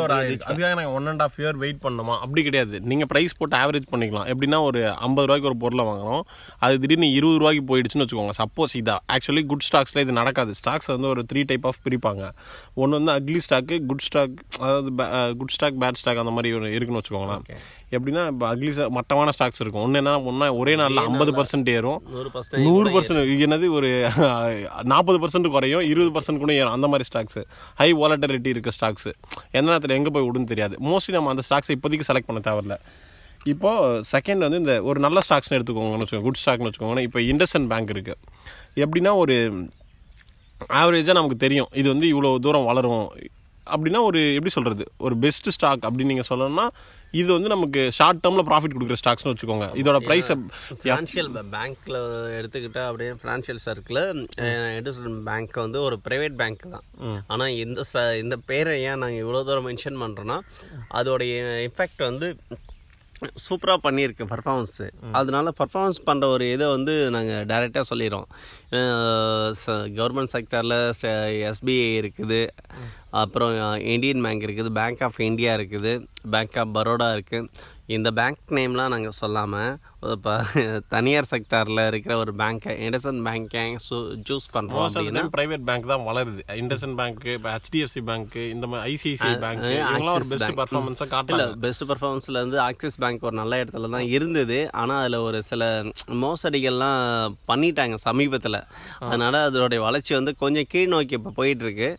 அதுக்காக 0.50 0.72
நாங்கள் 0.80 0.96
one 0.98 1.08
and 1.12 1.24
half 1.26 1.38
year 1.42 1.58
wait 1.64 1.80
பண்ணணுமா 1.86 2.16
அப்படி 2.24 2.44
கிடையாது. 2.48 2.76
நீங்கள் 2.92 3.10
ப்ரைஸ் 3.14 3.38
போட்டு 3.40 3.58
ஆவரேஜ் 3.62 3.88
பண்ணிக்கலாம். 3.94 4.28
எப்படின்னா 4.34 4.60
ஒரு 4.70 4.82
ஐம்பது 5.08 5.28
ரூபாய்க்கு 5.28 5.50
ஒரு 5.52 5.58
பொருளை 5.64 5.86
வாங்குறோம். 5.90 6.24
அது 6.66 6.80
திடீர்னு 6.84 7.10
இருபது 7.18 7.40
ரூபாய்க்கு 7.44 7.66
போயிடுச்சுன்னு 7.72 8.06
வச்சுக்கோங்க. 8.06 8.36
சப்போஸ் 8.42 8.76
இதா. 8.82 8.98
ஆக்சுவலி 9.16 9.44
குட் 9.52 9.68
ஸ்டாக்ஸில் 9.70 10.04
இது 10.06 10.20
நடக்காது. 10.22 10.54
ஸ்டாக்ஸ் 10.62 10.92
வந்து 10.96 11.10
ஒரு 11.14 11.24
த்ரீ 11.32 11.44
டைப் 11.52 11.68
ஆஃப் 11.72 11.82
பிரிப்பாங்க. 11.88 12.24
ஒன்று 12.82 13.00
வந்து 13.00 13.14
அக்லி 13.18 13.42
ஸ்டாக்கு 13.48 13.78
குட் 13.92 14.06
ஸ்டாக் 14.08 14.36
அதாவது 14.64 14.92
குட் 15.42 15.56
ஸ்டாக் 15.58 15.80
பேட் 15.84 16.00
ஸ்டாக் 16.02 16.22
அந்த 16.24 16.34
மாதிரி 16.38 16.52
ஒரு 16.60 16.68
இருக்குன்னு 16.78 17.02
வச்சுக்கோங்களேன். 17.02 17.46
எப்படின்னா 17.96 18.22
இப்போ 18.34 18.46
அக்லி 18.54 18.74
மட்டமான 18.98 19.30
ஸ்டாக்ஸ் 19.38 19.62
இருக்கும். 19.64 19.84
ஒன்று 19.86 20.00
என்ன 20.02 20.12
ஒன்றா 20.30 20.48
ஒரே 20.62 20.74
நாளில் 20.82 21.06
ஐம்பது 21.08 21.32
பர்சன்ட் 21.38 21.72
ஏறும். 21.78 22.00
நூறு 22.68 22.90
பர்சன்ட் 22.96 23.32
என்னது 23.48 23.68
ஒரு 23.78 23.90
நாற்பது 24.92 25.18
பர்சன்ட் 25.24 25.50
குறையும் 25.56 25.84
இருபது 25.92 26.12
பர்சன்ட் 26.16 26.42
கூட 26.44 26.54
ஏறும். 26.54 26.74
அந்த 26.78 26.88
மாதிரி 26.88 27.08
ஸ்டாக்ஸ் 27.10 27.40
ஹை 27.82 27.90
வாலட்டரிட்டி 28.02 28.52
இருக்க 28.56 28.72
ஸ்டாக்ஸ் 28.80 29.10
எந்த 29.52 29.68
நேரத்தில் 29.72 29.96
எங்கே 29.98 30.14
போய் 30.16 30.28
விடுன்னு 30.28 30.52
தெரியாது. 30.52 30.76
மோஸ்ட்லி 30.90 31.16
நம்ம 31.18 31.34
அந்த 31.36 31.46
ஸ்டாக்ஸை 31.50 31.76
இப்போதைக்கு 31.78 32.08
செலக்ட் 32.10 32.30
பண்ண 32.30 32.42
தேவையில்ல. 32.50 32.78
இப்போது 33.54 34.02
செகண்ட் 34.14 34.44
வந்து 34.46 34.62
இந்த 34.64 34.74
ஒரு 34.90 35.00
நல்ல 35.00 35.20
ஸ்டாக்ஸ்னு 35.28 35.58
எடுத்துக்கோங்கன்னு 35.58 36.06
வச்சுக்கோங்க 36.06 36.28
குட் 36.30 36.42
ஸ்டாக்னு 36.46 36.70
வச்சுக்கோங்க 36.70 37.06
இப்போ 37.08 37.22
இண்டஸ்இன் 37.32 37.70
பேங்க் 37.74 37.94
இருக்குது 37.96 38.20
எப்படின்னா 38.84 39.14
ஒரு 39.24 39.36
ஆவரேஜாக 40.82 41.18
நமக்கு 41.20 41.38
தெரியும் 41.46 41.70
இது 41.74 41.88
வந்து 41.94 42.08
இவ்வளோ 42.14 42.32
தூரம் 42.40 42.68
வளரும். 42.72 43.06
அப்படின்னா 43.74 44.00
ஒரு 44.10 44.20
எப்படி 44.34 44.52
சொல்கிறது 44.56 44.84
ஒரு 44.98 45.16
பெஸ்ட் 45.18 45.50
ஸ்டாக் 45.56 45.84
அப்படின்னு 45.88 46.12
நீங்கள் 46.14 46.30
சொல்லணும்னா 46.30 46.66
இது 47.20 47.28
வந்து 47.36 47.50
நமக்கு 47.54 47.82
ஷார்ட் 47.98 48.22
டேர்மில் 48.24 48.46
ப்ராஃபிட் 48.50 48.76
கொடுக்குற 48.76 48.98
ஸ்டாக்ஸ்னு 49.02 49.34
வச்சுக்கோங்க. 49.34 49.68
இதோட 49.82 50.00
ப்ரைஸை 50.08 50.36
ஃபினான்ஷியல் 50.82 51.30
பேங்க்ல 51.56 51.98
எடுத்துக்கிட்டா 52.40 52.84
அப்படியே 52.90 53.12
ஃபினான்ஷியல் 53.22 53.62
சர்க்கிள் 53.68 54.02
எடிசன் 54.80 55.22
பேங்க் 55.30 55.62
வந்து 55.66 55.80
ஒரு 55.88 55.98
பிரைவேட் 56.08 56.40
பேங்க் 56.42 56.66
தான். 56.76 56.88
ஆனா 57.34 57.48
இந்த 57.66 57.86
இந்த 58.24 58.38
பேரை 58.52 58.76
ஏன் 58.90 59.02
நாங்க 59.04 59.20
இவ்வளவு 59.26 59.48
தூரம் 59.50 59.70
மென்ஷன் 59.70 60.02
பண்றோம்னா 60.04 60.40
அதோடைய 61.00 61.34
இஃபெக்ட் 61.70 62.04
வந்து 62.10 62.30
சூப்பராக 63.46 63.80
பண்ணியிருக்கு 63.86 64.26
பர்ஃபார்மன்ஸு 64.32 64.86
அதனால 65.18 65.52
பர்ஃபார்மன்ஸ் 65.58 66.00
பண்ணுற 66.08 66.28
ஒரு 66.36 66.46
இதை 66.54 66.68
வந்து 66.76 66.94
நாங்கள் 67.16 67.46
டைரெக்டாக 67.52 67.86
சொல்லிடுறோம். 67.90 68.28
கவர்மெண்ட் 70.00 70.34
செக்டரில் 70.34 70.78
எஸ்பிஐ 71.50 71.92
இருக்குது. 72.00 72.42
அப்புறம் 73.20 73.54
இந்தியன் 73.94 74.24
பேங்க் 74.26 74.48
இருக்குது 74.48 74.72
பேங்க் 74.80 75.04
ஆஃப் 75.08 75.22
இந்தியா 75.30 75.54
இருக்குது 75.60 75.94
பேங்க் 76.34 76.58
ஆஃப் 76.64 76.74
பரோடா 76.78 77.10
இருக்குது 77.18 77.70
இந்த 77.96 78.10
பேங்க் 78.18 78.52
நேம்லாம் 78.58 78.92
நாங்கள் 78.94 79.16
சொல்லாமல் 79.20 79.72
இப்போ 80.14 80.34
தனியார் 80.94 81.28
செக்டாரில் 81.32 81.82
இருக்கிற 81.88 82.14
ஒரு 82.18 82.32
பேங்க்கை 82.42 82.74
இண்டசன் 82.86 83.20
பேங்க்கை 83.26 83.64
சூஸ் 84.28 84.46
பண்ணுறோம் 84.54 84.86
அப்படின்னா 84.86 85.24
பிரைவேட் 85.36 85.66
பேங்க் 85.70 85.90
தான் 85.92 86.06
வளருது. 86.08 86.42
இண்டஸ்இன் 86.62 86.96
பேங்க் 87.00 87.26
இப்போ 87.34 87.50
ஹெச்டிஎஃப்சி 87.56 88.02
பேங்க் 88.10 88.38
இந்த 88.54 88.68
மாதிரி 88.68 88.94
ஐசிஐசிஐ 88.94 89.34
பேங்க் 89.44 89.66
இவங்களாம் 89.72 90.18
ஒரு 90.20 90.30
பெஸ்ட் 90.32 90.56
பர்ஃபார்மன்ஸாக 90.62 91.10
காட்டல 91.16 91.46
பெஸ்ட் 91.66 91.86
பர்ஃபார்மன்ஸில் 91.92 92.42
வந்து 92.44 92.60
ஆக்சிஸ் 92.68 93.00
பேங்க் 93.04 93.28
ஒரு 93.30 93.38
நல்ல 93.42 93.62
இடத்துல 93.64 93.92
தான் 93.96 94.08
இருந்தது. 94.16 94.60
ஆனால் 94.72 95.02
அதில் 95.02 95.26
ஒரு 95.28 95.42
சில 95.50 95.70
மோசடிகள்லாம் 96.24 97.36
பண்ணிட்டாங்க 97.52 98.00
சமீபத்தில். 98.08 98.60
அதனால 99.10 99.44
அதோடைய 99.50 99.82
வளர்ச்சி 99.88 100.16
வந்து 100.20 100.36
கொஞ்சம் 100.46 100.70
கீழ் 100.74 100.92
நோக்கி 100.96 101.18
இப்போ 101.22 101.34
போயிட்டு 101.42 101.66
இருக்கு. 101.68 101.92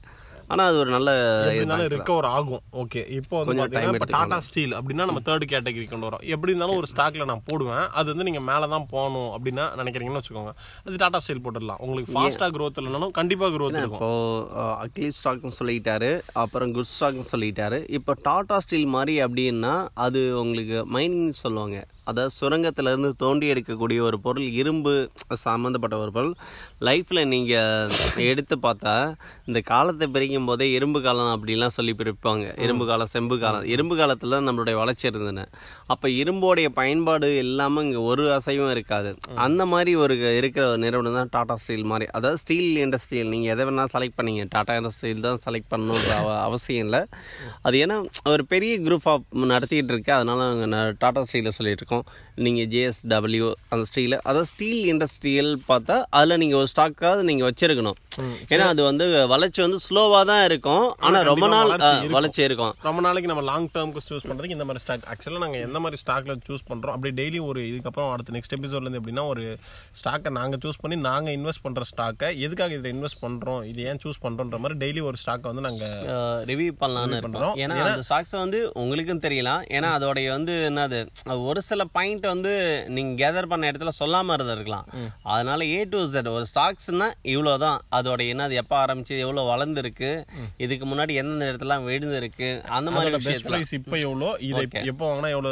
ஆனால் 0.52 0.68
அது 0.70 0.78
ஒரு 0.82 0.90
நல்ல 0.94 1.10
இருந்தாலும் 1.56 1.90
ரிகவர் 1.94 2.28
ஆகும். 2.36 2.62
ஓகே 2.82 3.02
இப்போ 3.18 3.36
வந்து 3.40 3.80
இப்போ 3.98 4.08
டாடா 4.14 4.38
ஸ்டீல் 4.46 4.74
அப்படின்னா 4.78 5.06
நம்ம 5.10 5.22
தேர்ட் 5.28 5.46
கேட்டகரி 5.52 5.86
கொண்டு 5.92 6.06
வரோம். 6.08 6.24
எப்படி 6.34 6.52
இருந்தாலும் 6.52 6.80
ஒரு 6.80 6.90
ஸ்டாக்ல 6.92 7.26
நான் 7.30 7.44
போடுவேன். 7.50 7.84
அது 7.98 8.06
வந்து 8.12 8.26
நீங்க 8.28 8.42
மேல 8.50 8.68
தான் 8.74 8.86
போகணும் 8.94 9.30
அப்படின்னா 9.36 9.66
நினைக்கிறீங்கன்னு 9.80 10.22
வச்சுக்கோங்க. 10.22 10.52
அது 10.86 11.00
டாடா 11.04 11.20
ஸ்டீல் 11.24 11.42
போட்டுடலாம். 11.46 11.80
உங்களுக்கு 11.86 12.14
ஃபாஸ்டா 12.16 12.48
growth 12.56 12.78
இல்லைனாலும் 12.82 13.16
கண்டிப்பா 13.20 13.48
growth 13.56 13.78
இருக்கும். 13.82 14.02
இப்போ 14.02 14.10
அக்லி 14.84 15.10
ஸ்டாக்னு 15.20 15.56
சொல்லிட்டாரு. 15.60 16.10
அப்புறம் 16.42 16.74
குட் 16.76 16.92
ஸ்டாக்னு 16.94 17.26
சொல்லிட்டாரு. 17.34 17.80
இப்போ 17.98 18.14
டாடா 18.28 18.58
ஸ்டீல் 18.66 18.92
மாதிரி 18.96 19.16
அப்படின்னா 19.26 19.74
அது 20.06 20.22
உங்களுக்கு 20.42 20.78
மைனிங் 20.96 21.40
சொல்லுவாங்க. 21.44 21.78
அதாவது 22.10 22.32
சுரங்கத்திலேருந்து 22.38 23.10
தோண்டி 23.22 23.46
எடுக்கக்கூடிய 23.52 23.98
ஒரு 24.08 24.18
பொருள் 24.26 24.46
இரும்பு 24.60 24.92
சம்மந்தப்பட்ட 25.44 25.96
ஒரு 26.04 26.12
பொருள். 26.16 26.34
லைஃப்பில் 26.88 27.22
நீங்கள் 27.32 27.92
எடுத்து 28.30 28.56
பார்த்தா 28.66 28.94
இந்த 29.48 29.60
காலத்தை 29.72 30.06
பிரிக்கும் 30.14 30.48
போதே 30.50 30.66
இரும்பு 30.78 31.00
காலம் 31.06 31.32
அப்படிலாம் 31.34 31.74
சொல்லி 31.78 31.94
பிரிப்பாங்க. 32.00 32.46
இரும்பு 32.64 32.86
காலம் 32.90 33.12
செம்பு 33.14 33.36
காலம். 33.44 33.66
இரும்பு 33.74 33.96
காலத்தில் 34.00 34.36
நம்மளுடைய 34.48 34.76
வளர்ச்சி 34.82 35.06
இருந்தன. 35.10 35.46
அப்போ 35.92 36.08
இரும்போடைய 36.22 36.68
பயன்பாடு 36.80 37.28
இல்லாமல் 37.44 37.84
இங்கே 37.86 38.00
ஒரு 38.10 38.24
அசைவும் 38.38 38.72
இருக்காது. 38.74 39.12
அந்த 39.46 39.62
மாதிரி 39.72 39.94
ஒரு 40.02 40.14
இருக்கிற 40.40 40.64
ஒரு 40.72 40.80
நிறுவனம் 40.86 41.18
தான் 41.18 41.32
டாடா 41.36 41.56
ஸ்டீல் 41.64 41.88
மாதிரி. 41.92 42.08
அதாவது 42.18 42.40
ஸ்டீல் 42.42 42.70
இண்டஸ்ட்ரியல் 42.86 43.32
நீங்கள் 43.34 43.52
எதை 43.54 43.66
வேணால் 43.68 43.92
செலக்ட் 43.94 44.18
பண்ணீங்க. 44.18 44.44
டாடா 44.54 44.74
இண்டஸ்ட்ரியல் 44.80 45.24
தான் 45.28 45.40
செலக்ட் 45.46 45.70
பண்ணணுன்ற 45.72 46.12
அவ 46.22 46.30
அவசியம் 46.48 46.84
இல்லை. 46.86 47.02
அது 47.66 47.76
ஏன்னா 47.84 47.98
ஒரு 48.32 48.44
பெரிய 48.52 48.72
குரூப் 48.86 49.08
ஆஃப் 49.12 49.26
நடத்திக்கிட்டு 49.52 49.94
இருக்கு. 49.94 50.12
அதனால் 50.18 50.42
நாங்கள் 50.44 50.94
டாடா 51.02 51.22
ஸ்டீலில் 51.28 51.56
சொல்லிட்டு 51.58 51.82
இருக்கோம். 51.82 51.90
நீங்கள் 52.44 52.68
ஜேஎஸ்டபிள்யூ 52.74 53.48
அந்த 53.72 53.84
ஸ்டீல் 53.90 54.16
அதாவது 54.28 54.48
ஸ்டீல் 54.52 54.82
இண்டஸ்ட்ரியல் 54.92 55.52
பார்த்தா 55.70 55.96
அதில் 56.18 56.40
நீங்கள் 56.42 56.60
ஒரு 56.60 56.70
ஸ்டாக்காவது 56.74 57.22
நீங்கள் 57.30 57.48
வச்சுருக்கணும். 57.48 57.98
ஏன்னா 58.52 58.66
அது 58.72 58.82
வந்து 58.88 59.04
வளர்ச்சி 59.34 59.60
வந்து 59.64 59.78
ஸ்லோவாக 59.86 60.24
தான் 60.30 60.42
இருக்கும். 60.48 60.86
ஆனால் 61.06 61.26
ரொம்ப 61.30 61.46
நாள் 61.54 61.70
வளர்ச்சி 62.16 62.42
இருக்கும். 62.48 62.72
ரொம்ப 62.88 63.00
நாளைக்கு 63.06 63.30
நம்ம 63.32 63.44
லாங் 63.50 63.68
டேர்ம்க்கு 63.74 64.02
சூஸ் 64.08 64.26
பண்றதுக்கு 64.28 64.56
இந்த 64.58 64.66
மாதிரி 64.68 64.82
ஸ்டாக் 64.84 65.06
ஆக்சுவலாக 65.12 65.42
நாங்கள் 65.44 65.64
எந்த 65.68 65.80
மாதிரி 65.84 66.00
ஸ்டாக்ல 66.02 66.36
சூஸ் 66.48 66.66
பண்றோம் 66.70 66.94
அப்படி 66.96 67.12
டெய்லி 67.20 67.40
ஒரு 67.50 67.60
இதுக்கப்புறம் 67.70 68.10
அடுத்த 68.14 68.34
நெக்ஸ்ட் 68.36 68.56
எபிசோட்ல 68.58 68.86
இருந்து 68.86 69.00
எப்படின்னா 69.02 69.26
ஒரு 69.32 69.44
ஸ்டாக்கை 70.00 70.32
நாங்க 70.38 70.58
சூஸ் 70.64 70.80
பண்ணி 70.82 70.98
நாங்க 71.08 71.30
இன்வெஸ்ட் 71.38 71.64
பண்ற 71.66 71.84
ஸ்டாக்கை 71.92 72.30
எதுக்காக 72.46 72.76
இதில் 72.78 72.92
இன்வெஸ்ட் 72.94 73.22
பண்றோம் 73.24 73.62
இது 73.72 73.86
ஏன் 73.92 74.02
சூஸ் 74.04 74.22
பண்றோன்ற 74.26 74.60
மாதிரி 74.64 74.78
டெய்லி 74.84 75.02
ஒரு 75.10 75.18
ஸ்டாக்கை 75.22 75.48
வந்து 75.52 75.66
நாங்க 75.68 75.84
ரிவ்யூ 76.52 76.72
பண்ணலாம்னு 76.82 77.22
பண்றோம். 77.26 77.54
ஏன்னா 77.62 77.78
அந்த 77.88 78.04
ஸ்டாக்ஸ் 78.08 78.36
வந்து 78.44 78.60
உங்களுக்கும் 78.82 79.24
தெரியலாம். 79.26 79.62
ஏன்னா 79.76 79.90
அதோடைய 79.98 80.28
வந்து 80.36 80.54
என்னது 80.70 81.00
ஒரு 81.48 81.60
சில 81.68 81.82
பாயிண்ட் 81.96 82.26
வந்து 82.34 82.52
நீங்க 82.96 83.12
கேதர் 83.22 83.50
பண்ண 83.50 83.70
இடத்துல 83.70 83.92
சொல்லாம 84.00 84.34
இருந்திருக்கலாம். 84.36 84.86
அதனால 85.32 85.60
ஏ 85.74 85.80
டு 85.92 85.98
Z 86.14 86.28
ஒரு 86.36 86.46
ஸ்டாக்ஸ்னா 86.50 87.08
இவ்வளவுதான். 87.32 87.78
அதோட 88.02 88.22
என்னது 88.34 88.60
எப்ப 88.62 88.74
ஆரம்பிச்சு 88.82 89.16
எவ்வளவு 89.24 89.50
வளர்ந்துருக்கு 89.52 90.10
இதுக்கு 90.64 90.86
முன்னாடி 90.92 91.12
எந்தெந்த 91.22 91.50
இடத்துல 91.50 91.78
விழுந்திருக்கு 91.88 92.50
அந்த 92.76 92.88
மாதிரி 92.96 93.22
பெஸ்ட் 93.28 93.48
ப்ரைஸ் 93.48 93.74
இப்போ 93.80 93.96
எவ்வளோ 94.06 94.30
இதை 94.50 94.62
எப்போ 94.92 95.04
வாங்கினா 95.08 95.32
எவ்வளோ 95.36 95.50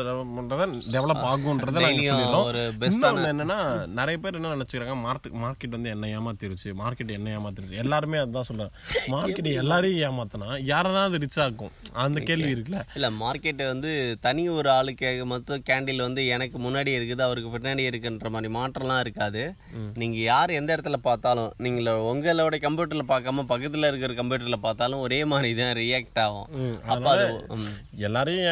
டெவலப் 0.97 1.25
ஆகுன்றதை 1.33 1.83
நாங்கள் 1.87 2.47
ஒரு 2.50 2.62
இன்னொன்று 2.90 3.28
என்னன்னா 3.33 3.59
நிறைய 3.99 4.16
பேர் 4.23 4.38
என்ன 4.38 4.54
நினைச்சுக்கிறாங்க 4.54 4.97
மார்க்கெட் 5.07 5.37
மார்க்கெட் 5.45 5.76
வந்து 5.76 5.90
என்ன 5.95 6.09
ஏமாத்திருச்சு 6.19 6.71
மார்க்கெட் 6.80 7.12
என்ன 7.16 7.28
ஏமாத்திருச்சு. 7.38 7.76
எல்லாருமே 7.83 8.19
அதுதான் 8.23 8.47
சொல்றாங்க. 8.49 8.73
மார்க்கெட் 9.14 9.49
எல்லாரையும் 9.62 10.02
ஏமாத்தினா 10.09 10.49
யாரை 10.71 10.90
தான் 10.97 11.07
அது 11.09 11.21
ரிச் 11.25 11.38
ஆக்கும்? 11.45 11.73
அந்த 12.04 12.19
கேள்வி 12.28 12.50
இருக்குல்ல. 12.54 12.80
இல்ல 12.99 13.09
மார்க்கெட் 13.23 13.62
வந்து 13.73 13.90
தனி 14.26 14.42
ஒரு 14.59 14.71
ஆளுக்கு 14.76 15.11
மொத்தம் 15.33 15.64
கேண்டில் 15.71 16.04
வந்து 16.07 16.23
எனக்கு 16.37 16.59
முன்னாடி 16.66 16.92
இருக்குது 16.99 17.25
அவருக்கு 17.26 17.52
பின்னாடி 17.57 17.85
இருக்குன்ற 17.90 18.30
மாதிரி 18.37 18.50
மாற்றம்லாம் 18.59 19.02
இருக்காது. 19.04 19.42
நீங்க 20.02 20.19
யார் 20.30 20.57
எந்த 20.61 20.71
இடத்துல 20.76 20.99
பார்த்தாலும் 21.09 21.50
நீங்க 21.66 21.78
உங்களோட 22.40 22.59
கம்ப்யூட்டர்ல 22.64 23.04
பார்க்காம 23.11 23.44
பக்கத்துல 23.50 23.88
இருக்கிற 23.90 24.12
கம்ப்யூட்டர்ல 24.18 24.56
பார்த்தாலும் 24.64 25.02
ஒரே 25.06 25.18
மாதிரி 25.32 25.50
தான் 25.59 25.73
ரியாக்ட் 25.80 26.20
ஆகும். 26.25 26.49
அப்ப 26.92 27.11
அது. 27.14 27.26
எல்லாரையும் 28.06 28.47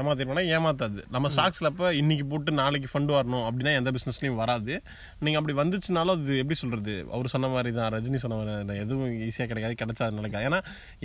ஏமாத்திருப்போம்னா 0.00 0.44
ஏமாத்தாது. 0.56 1.00
நம்ம 1.14 1.30
ஸ்டாக்ஸ்ல 1.34 1.70
அப்ப 1.72 1.92
இன்னைக்கு 2.00 2.24
போட்டு 2.32 2.52
நாளைக்கு 2.60 2.90
ஃபண்ட் 2.92 3.12
வரணும் 3.18 3.44
அப்படின்னா 3.48 3.72
எந்த 3.80 3.92
பிசினஸ்லயும் 3.96 4.40
வராது. 4.42 4.74
நீங்க 5.24 5.38
அப்படி 5.40 5.56
வந்துச்சுனாலும் 5.62 6.16
அது 6.18 6.38
எப்படி 6.42 6.58
சொல்றது? 6.62 6.94
அவர் 7.14 7.32
சொன்ன 7.34 7.50
மாதிரி 7.54 7.72
தான் 7.78 7.90
ரஜினி 7.96 8.20
சொன்ன 8.24 8.38
மாதிரி 8.40 8.80
எதுவும் 8.84 9.12
ஈஸியா 9.28 9.48
கிடைக்காது 9.52 9.80
கிடைச்சா 9.82 10.06
அது 10.08 10.18
நடக்காது 10.20 10.48
ஏன்னா 10.50 10.60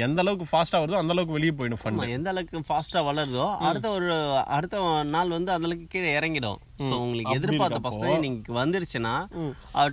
எந்த 0.08 0.20
அளவுக்கு 0.26 0.48
ஃபாஸ்டா 0.52 0.82
வருதோ 0.84 1.02
அந்த 1.02 1.14
அளவுக்கு 1.16 1.38
வெளியே 1.40 1.56
போயிடும் 1.60 1.82
ஃபண்ட் 1.84 2.16
எந்த 2.20 2.30
அளவுக்கு 2.34 2.66
ஃபாஸ்டா 2.70 3.02
வளருதோ 3.10 3.48
அடுத்த 3.70 3.90
ஒரு 3.98 4.10
அடுத்த 4.58 4.86
நாள் 5.18 5.36
வந்து 5.38 5.54
அந்த 5.58 5.68
அளவுக்கு 5.70 5.94
கீழே 5.96 6.12
இறங்கிடும். 6.20 6.60
சோ 6.88 6.94
உங்களுக்கு 7.04 7.36
எதிர்பார்த்த 7.38 7.80
பர்சன்டேஜ் 7.86 8.24
நீங்க 8.26 8.54
வந்துருச்சுன்னா 8.62 9.16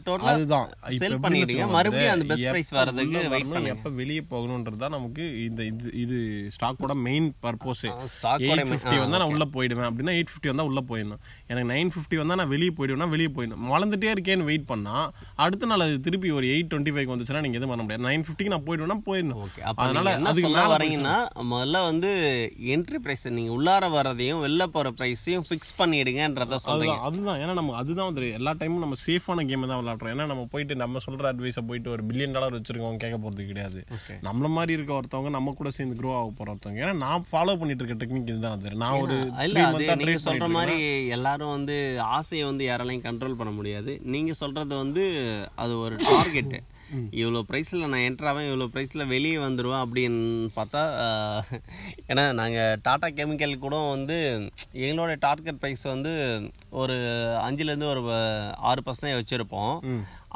டோட்டலா 0.06 0.32
அதுதான். 0.32 0.68
இப்ப 0.94 1.00
செல் 1.02 1.22
பண்ணிடுங்க 1.24 1.64
மறுபடியும் 1.76 2.14
அந்த 2.14 2.25
பெஸ்ட் 2.30 2.44
எப்ப 2.46 2.52
பிரைஸ் 2.54 2.72
வரதுக்கு 2.78 3.20
வெயிட் 3.34 3.50
வரணும், 3.52 3.70
எப்ப 3.74 3.90
வெளியே 4.00 4.22
போகணுன்றது 4.32 4.78
தான் 4.84 4.94
நமக்கு 4.96 5.24
இந்த 5.46 5.60
இது 5.70 5.92
இது 6.02 6.16
ஸ்டாக்கோட 6.56 6.96
main 7.08 7.28
purpose 7.46 7.84
stock 8.14 8.44
eight 8.48 8.70
fifty 8.72 8.96
வந்தா 9.04 9.20
நான் 9.22 9.32
உள்ள 9.34 9.46
போயிடுவேன். 9.56 9.88
அப்படின்னா 9.90 10.14
எயிட் 10.18 10.32
ஃபிஃப்டி 10.32 10.50
வந்தா 10.52 10.66
உள்ள 10.70 10.82
போயிடணும். 10.90 11.22
எனக்கு 11.50 11.68
நைன் 11.74 11.92
ஃபிஃப்டி 11.94 12.18
வந்தா 12.22 12.38
நான் 12.42 12.52
வெளியே 12.54 12.74
போயிடுவேன்னா 12.78 13.08
வெளியே 13.14 13.32
போயிடணும். 13.38 13.70
வளர்ந்துட்டே 13.74 14.10
இருக்கேன்னு 14.14 14.48
வெயிட் 14.50 14.68
பண்ணா 14.72 14.96
அடுத்த 15.46 15.70
நாள் 15.72 15.86
அது 15.86 15.96
திருப்பி 16.06 16.30
ஒரு 16.38 16.48
எயிட் 16.54 16.70
டுவெண்ட்டி 16.72 16.94
ஃபைவ் 16.96 17.12
வந்துச்சுன்னா 17.14 17.42
நீங்க 17.46 17.58
எதுவும் 17.60 17.74
பண்ண 17.74 17.84
முடியாது. 17.86 18.06
நைன் 18.08 18.26
ஃபிஃப்டிக்கு 18.26 18.54
நான் 18.54 18.66
போயிடுவேன்னா 18.68 18.98
போயிடணும். 19.08 19.40
ஓகே 19.46 19.62
அதனால 19.84 20.14
அதுக்கு 20.32 20.52
மேல 20.56 20.66
வரீங்கன்னா 20.76 21.16
முதல்ல 21.52 21.84
வந்து 21.90 22.10
என்ட்ரி 22.74 23.00
பிரைஸ் 23.06 23.26
நீங்க 23.38 23.52
உள்ளார 23.58 23.84
வர்றதையும் 23.96 24.42
வெளில 24.46 24.66
போற 24.76 24.94
பிரைஸையும் 25.00 25.46
ஃபிக்ஸ் 25.48 25.74
பண்ணிடுங்கன்றத 25.80 26.54
அதுதான் 26.72 27.04
அதுதான். 27.08 27.38
ஏன்னா 27.42 27.54
நம்ம 27.60 27.74
அதுதான் 27.82 28.08
வந்து 28.10 28.32
எல்லா 28.38 28.52
டைமும் 28.60 28.84
நம்ம 28.84 28.96
சேஃபான 29.06 29.44
கேம் 29.50 29.68
தான் 29.70 29.80
விளையாடுறோம். 29.80 30.12
ஏன்னா 30.14 30.26
நம்ம 30.32 30.44
போயிட்டு 30.52 30.74
நம்ம 30.82 31.00
சொல்ற 31.06 31.26
அட்வைஸை 31.32 31.62
போயிட்டு 31.68 31.90
ஒரு 31.94 32.02
பில்லியன் 32.16 32.36
டாலர் 32.36 32.56
வச்சிருக்கவங்க 32.56 33.00
கேட்க 33.02 33.16
போறது 33.22 33.48
கிடையாது. 33.48 33.80
நம்மள 34.26 34.48
மாதிரி 34.56 34.72
இருக்க 34.76 34.92
ஒருத்தவங்க 34.98 35.30
நம்ம 35.36 35.52
கூட 35.58 35.70
சேர்ந்து 35.76 35.96
க்ரோ 35.98 36.12
ஆக 36.18 36.30
போற 36.38 36.48
ஒருத்தவங்க. 36.52 36.82
ஏன்னா 36.84 36.94
நான் 37.06 37.26
ஃபாலோ 37.30 37.56
பண்ணிட்டு 37.60 37.82
இருக்க 37.82 37.96
டெக்னிக் 38.02 38.30
இதுதான் 38.32 38.56
அது. 38.58 38.80
நான் 38.84 39.00
ஒரு 39.04 39.16
இல்ல 39.46 39.58
three 39.58 39.66
அது 39.66 39.74
month 39.76 39.90
ஆ 39.94 39.98
நீங்க 40.00 40.12
trade 40.12 40.24
சொல்ற 40.28 40.44
பண்ணிட்டு 40.44 40.58
மாதிரி 40.58 40.86
எல்லாரும் 41.16 41.54
வந்து 41.56 41.76
ஆசையை 42.18 42.46
வந்து 42.50 42.64
யாராலையும் 42.70 43.06
கண்ட்ரோல் 43.08 43.38
பண்ண 43.40 43.52
முடியாது. 43.58 43.92
நீங்க 44.14 44.32
சொல்றது 44.42 44.74
வந்து 44.84 45.04
அது 45.64 45.76
ஒரு 45.84 45.98
டார்கெட் 46.12 46.56
இவ்வளோ 47.20 47.40
ப்ரைஸில் 47.46 47.88
நான் 47.92 48.04
என்ட்ரு 48.08 48.28
ஆவேன் 48.30 48.48
இவ்வளோ 48.48 48.66
ப்ரைஸில் 48.74 49.08
வெளியே 49.12 49.38
வந்துடுவேன் 49.44 49.82
அப்படின்னு 49.84 50.20
பார்த்தா 50.58 50.82
ஏன்னா 52.10 52.24
நாங்கள் 52.40 52.76
டாடா 52.84 53.08
கெமிக்கல் 53.16 53.54
கூட 53.64 53.76
வந்து 53.94 54.18
எங்களோட 54.84 55.14
டார்கெட் 55.24 55.60
ப்ரைஸ் 55.62 55.82
வந்து 55.94 56.12
ஒரு 56.82 56.96
அஞ்சுலேருந்து 57.46 57.88
ஒரு 57.94 58.02
ஆறு 58.70 58.82
பர்சன்டேஜ் 58.86 59.20
வச்சுருப்போம். 59.20 59.74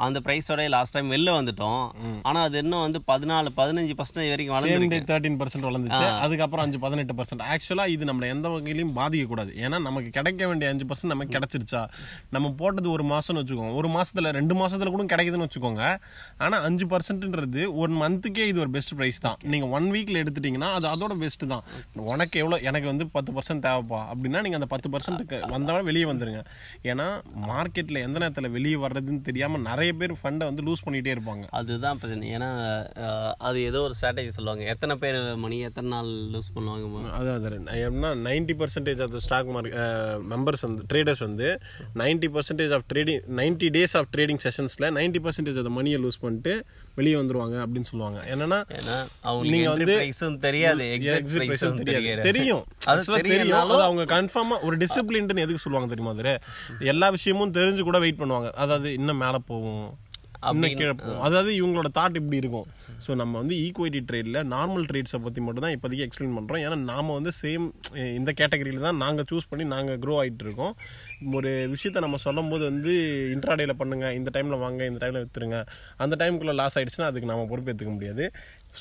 அந்த 0.05 0.17
ப்ரைஸோட 0.25 0.67
லாஸ்ட் 0.75 0.93
டைம் 0.95 1.09
வெளில 1.13 1.31
வந்துட்டோம். 1.37 1.83
ஆனால் 2.29 2.45
அது 2.47 2.57
இன்னும் 2.63 2.83
வந்து 2.85 2.99
பதினாலு 3.11 3.49
பதினஞ்சு 3.59 3.93
பர்சன்டேஜ் 3.99 4.31
வரைக்கும் 4.33 4.55
வளர்ந்துருக்கு. 4.57 4.99
தேர்ட்டின் 5.11 5.37
பர்சன்ட் 5.41 5.67
வளர்ந்துச்சு. 5.69 6.05
அதுக்கப்புறம் 6.25 6.63
அஞ்சு 6.65 6.79
பதினெட்டு 6.85 7.15
பர்சன்ட் 7.19 7.43
ஆக்சுவலா 7.53 7.85
இது 7.95 8.09
நம்மள 8.09 8.27
எந்த 8.35 8.47
வகையிலையும் 8.53 8.93
பாதிக்க 8.99 9.25
கூடாது 9.31 9.51
ஏன்னா 9.65 9.79
நமக்கு 9.87 10.09
கிடைக்க 10.17 10.47
வேண்டிய 10.51 10.69
அஞ்சு 10.73 10.87
பர்சன்ட் 10.89 11.13
நமக்கு 11.13 11.35
கிடைச்சிருச்சா? 11.37 11.81
நம்ம 12.35 12.51
போட்டது 12.61 12.89
ஒரு 12.95 13.05
மாசம்னு 13.13 13.41
வச்சுக்கோங்க. 13.41 13.73
ஒரு 13.81 13.91
மாசத்துல 13.97 14.31
ரெண்டு 14.39 14.55
மாசத்துல 14.61 14.91
கூட 14.95 15.05
கிடைக்குதுன்னு 15.13 15.47
வச்சுக்கோங்க. 15.47 15.83
ஆனா 16.45 16.59
அஞ்சு 16.69 16.87
பர்சன்ட்ன்றது 16.93 17.61
ஒரு 17.81 17.91
மந்த்துக்கே 18.01 18.47
இது 18.51 18.59
ஒரு 18.65 18.73
பெஸ்ட் 18.77 18.95
பிரைஸ் 18.99 19.21
தான். 19.27 19.37
நீங்க 19.53 19.67
ஒன் 19.77 19.87
வீக்ல 19.95 20.21
எடுத்துட்டீங்கன்னா 20.23 20.71
அது 20.79 20.87
அதோட 20.93 21.13
பெஸ்ட் 21.23 21.45
தான். 21.53 21.63
உனக்கு 22.13 22.39
எவ்வளவு 22.43 22.67
எனக்கு 22.71 22.89
வந்து 22.91 23.07
பத்து 23.15 23.31
பர்சன்ட் 23.37 23.65
தேவைப்பா. 23.67 24.01
அப்படின்னா 24.11 24.41
நீங்க 24.45 24.59
அந்த 24.61 24.69
பத்து 24.73 24.89
பர்சன்ட்டுக்கு 24.95 25.39
வந்தவரை 25.55 25.83
வெளியே 25.89 26.07
வந்துருங்க. 26.11 26.43
ஏன்னா 26.91 27.07
மார்க்கெட்ல 27.49 28.03
எந்த 28.07 28.17
நேரத்துல 28.23 28.49
வெளியே 28.57 28.79
வர்றதுன்னு 28.85 29.21
தெரியாம 29.29 29.59
நிறைய 29.69 29.90
பேர் 29.93 30.13
ஃபண்டை 30.21 30.45
வந்து 30.49 30.65
லூஸ் 30.67 30.83
பண்ணிட்டே 30.85 31.13
இருப்பாங்க. 31.15 31.43
அதுதான் 31.59 31.99
பிரச்சனை. 31.99 32.29
ஏன்னா 32.35 32.49
அது 33.47 33.57
ஏதோ 33.69 33.81
ஒரு 33.81 33.93
ஸ்ட்ராட்டஜி 33.99 34.31
சொல்லுவாங்க. 34.37 34.63
எத்தனை 34.73 34.95
பேர் 34.95 35.19
மணி 35.35 35.59
எத்தனை 35.69 35.89
நாள் 35.89 36.11
லூஸ் 36.33 36.51
பண்ணுவாங்க 36.55 37.13
அதான் 37.19 37.37
அதான் 37.37 37.67
எப்படின்னா 37.85 38.11
ninety 38.27 38.55
percentage 38.61 39.01
of 39.05 39.17
stock 39.27 39.51
market 39.55 39.77
members 40.33 40.65
வந்து 40.67 40.83
ட்ரேடர்ஸ் 40.93 41.23
வந்து 41.27 41.49
ninety 42.03 42.29
percentage 42.37 42.73
of 42.77 42.85
trading 42.93 43.21
ninety 43.41 43.69
days 43.77 43.95
of 44.01 44.09
trading 44.15 44.41
செஷன்ஸில் 44.47 44.89
ninety 44.99 45.21
percentage 45.27 45.59
of 45.63 45.71
மணியை 45.79 45.99
லூஸ் 46.05 46.21
பண்ணிட்டு 46.21 46.55
வெளியே 46.95 47.15
வந்துருவாங்க 47.15 47.65
அப்படின்னு 47.65 47.81
சொல்லுவாங்க. 47.81 48.19
என்னன்னா 48.35 48.65
நீங்க 49.41 49.69
வந்து 49.69 50.13
தெரியாது 50.39 50.99
தெரியாது. 51.83 52.21
தெரியும். 52.21 52.65
தெரியும். 52.85 53.51
தெரியனாலும் 53.51 53.71
அது 53.71 53.81
அவங்க 53.81 54.21
கன்ஃபார்மா 54.21 54.61
ஒரு 54.61 54.77
டிசிப்ளின் 54.77 55.27
எதுக்கு 55.27 55.57
சொல்லுவாங்க 55.57 55.95
தெரியுமா 55.95 56.37
எல்லா 56.79 57.09
விஷயமும் 57.09 57.51
தெரிஞ்சு 57.51 57.81
கூட 57.81 57.99
வெயிட் 57.99 58.19
பண்ணுவாங்க. 58.19 58.51
அதாவது 58.51 58.93
இன்னும் 58.93 59.17
மேல 59.17 59.37
போகும். 59.37 59.91
இன்னும் 60.49 60.75
கீழே 60.79 60.93
போகும் 61.01 61.23
அதாவது 61.27 61.49
இவங்களோட 61.59 61.89
தாட் 61.97 62.17
இப்படி 62.19 62.37
இருக்கும். 62.43 62.67
ஸோ 63.05 63.11
நம்ம 63.21 63.33
வந்து 63.41 63.55
ஈக்குவிட்டி 63.65 63.99
ட்ரேடில் 64.09 64.39
நார்மல் 64.53 64.85
ட்ரேட்ஸை 64.89 65.19
பற்றி 65.25 65.41
மட்டும் 65.45 65.65
தான் 65.65 65.75
இப்போதைக்கு 65.75 66.05
எக்ஸ்பிளைன் 66.07 66.35
பண்ணுறோம் 66.37 66.61
ஏன்னா 66.65 66.77
நாம 66.91 67.13
வந்து 67.17 67.31
சேம் 67.41 67.65
இந்த 68.19 68.31
கேட்டகரியில் 68.39 68.85
தான் 68.87 68.99
நாங்கள் 69.03 69.27
சூஸ் 69.31 69.49
பண்ணி 69.51 69.65
நாங்கள் 69.75 69.99
க்ரோ 70.03 70.15
ஆகிட்டு 70.21 70.45
இருக்கோம். 70.47 70.73
ஒரு 71.39 71.51
விஷயத்த 71.73 72.05
நம்ம 72.05 72.19
சொல்லும் 72.25 72.51
போது 72.53 72.63
வந்து 72.71 72.93
இன்ட்ராடேல 73.35 73.75
பண்ணுங்க 73.81 74.07
இந்த 74.19 74.29
டைமில் 74.37 74.63
வாங்க 74.65 74.81
இந்த 74.91 75.01
டைமில் 75.03 75.23
விற்றுருங்க 75.25 75.59
அந்த 76.05 76.17
டைமுக்குள்ளே 76.21 76.55
லாஸ் 76.61 76.77
ஆயிடுச்சுன்னா 76.79 77.09
அதுக்கு 77.11 77.31
நம்ம 77.33 77.45
பொறுப்பேற்றுக்க 77.53 77.93
முடியாது. 77.97 78.25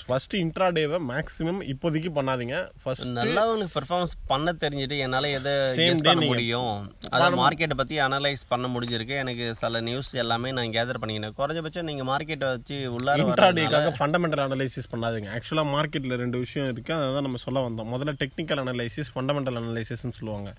ஃபர்ஸ்ட் 0.07 0.35
இன்ட்ராடேவை 0.37 0.99
மேக்ஸிமம் 1.11 1.61
இப்போதைக்கு 1.73 2.11
பண்ணாதீங்க. 2.17 2.57
ஃபர்ஸ்ட் 2.83 3.09
நல்லா 3.19 3.43
உனக்கு 3.53 3.75
பெர்ஃபார்மன்ஸ் 3.77 4.15
பண்ண 4.31 4.53
தெரிஞ்சுட்டு 4.63 4.97
என்னால 5.05 5.29
எதை 5.39 5.53
day 5.79 5.89
பண்ண 6.09 6.27
முடியும்? 6.33 6.75
அதாவது 7.15 7.39
மார்க்கெட்டை 7.43 7.77
பத்தி 7.81 7.99
அனலைஸ் 8.07 8.43
பண்ண 8.53 8.69
முடிஞ்சிருக்கு. 8.75 9.15
எனக்கு 9.25 9.47
சில 9.63 9.81
நியூஸ் 9.89 10.11
எல்லாமே 10.23 10.53
நான் 10.59 10.75
கேதர் 10.77 11.01
பண்ணிக்கினேன். 11.05 11.37
குறைஞ்சபட்சம் 11.41 11.89
நீங்க 11.91 12.05
மார்க்கெட்டை 12.13 12.51
வச்சு 12.55 12.79
வரதுனால 12.95 13.27
இன்ட்ராடேக்காக 13.27 13.93
ஃபண்டமெண்டல் 13.99 14.45
அனலைசிஸ் 14.47 14.91
பண்ணாதீங்க. 14.95 15.31
ஆக்சுவலாக 15.37 15.73
மார்க்கெட்டில் 15.77 16.21
ரெண்டு 16.25 16.39
விஷயம் 16.45 16.71
இருக்குது 16.75 16.99
அதை 17.01 17.11
தான் 17.17 17.27
நம்ம 17.29 17.43
சொல்ல 17.47 17.67
வந்தோம். 17.69 17.91
முதல்ல 17.95 18.15
டெக்னிக்கல் 18.25 18.63
அனலைசிஸ் 18.65 19.13
ஃபண்டமெண்டல் 19.15 19.59
அனலைசிஸ்னு 19.63 20.19
சொல்லுவாங்க. 20.21 20.53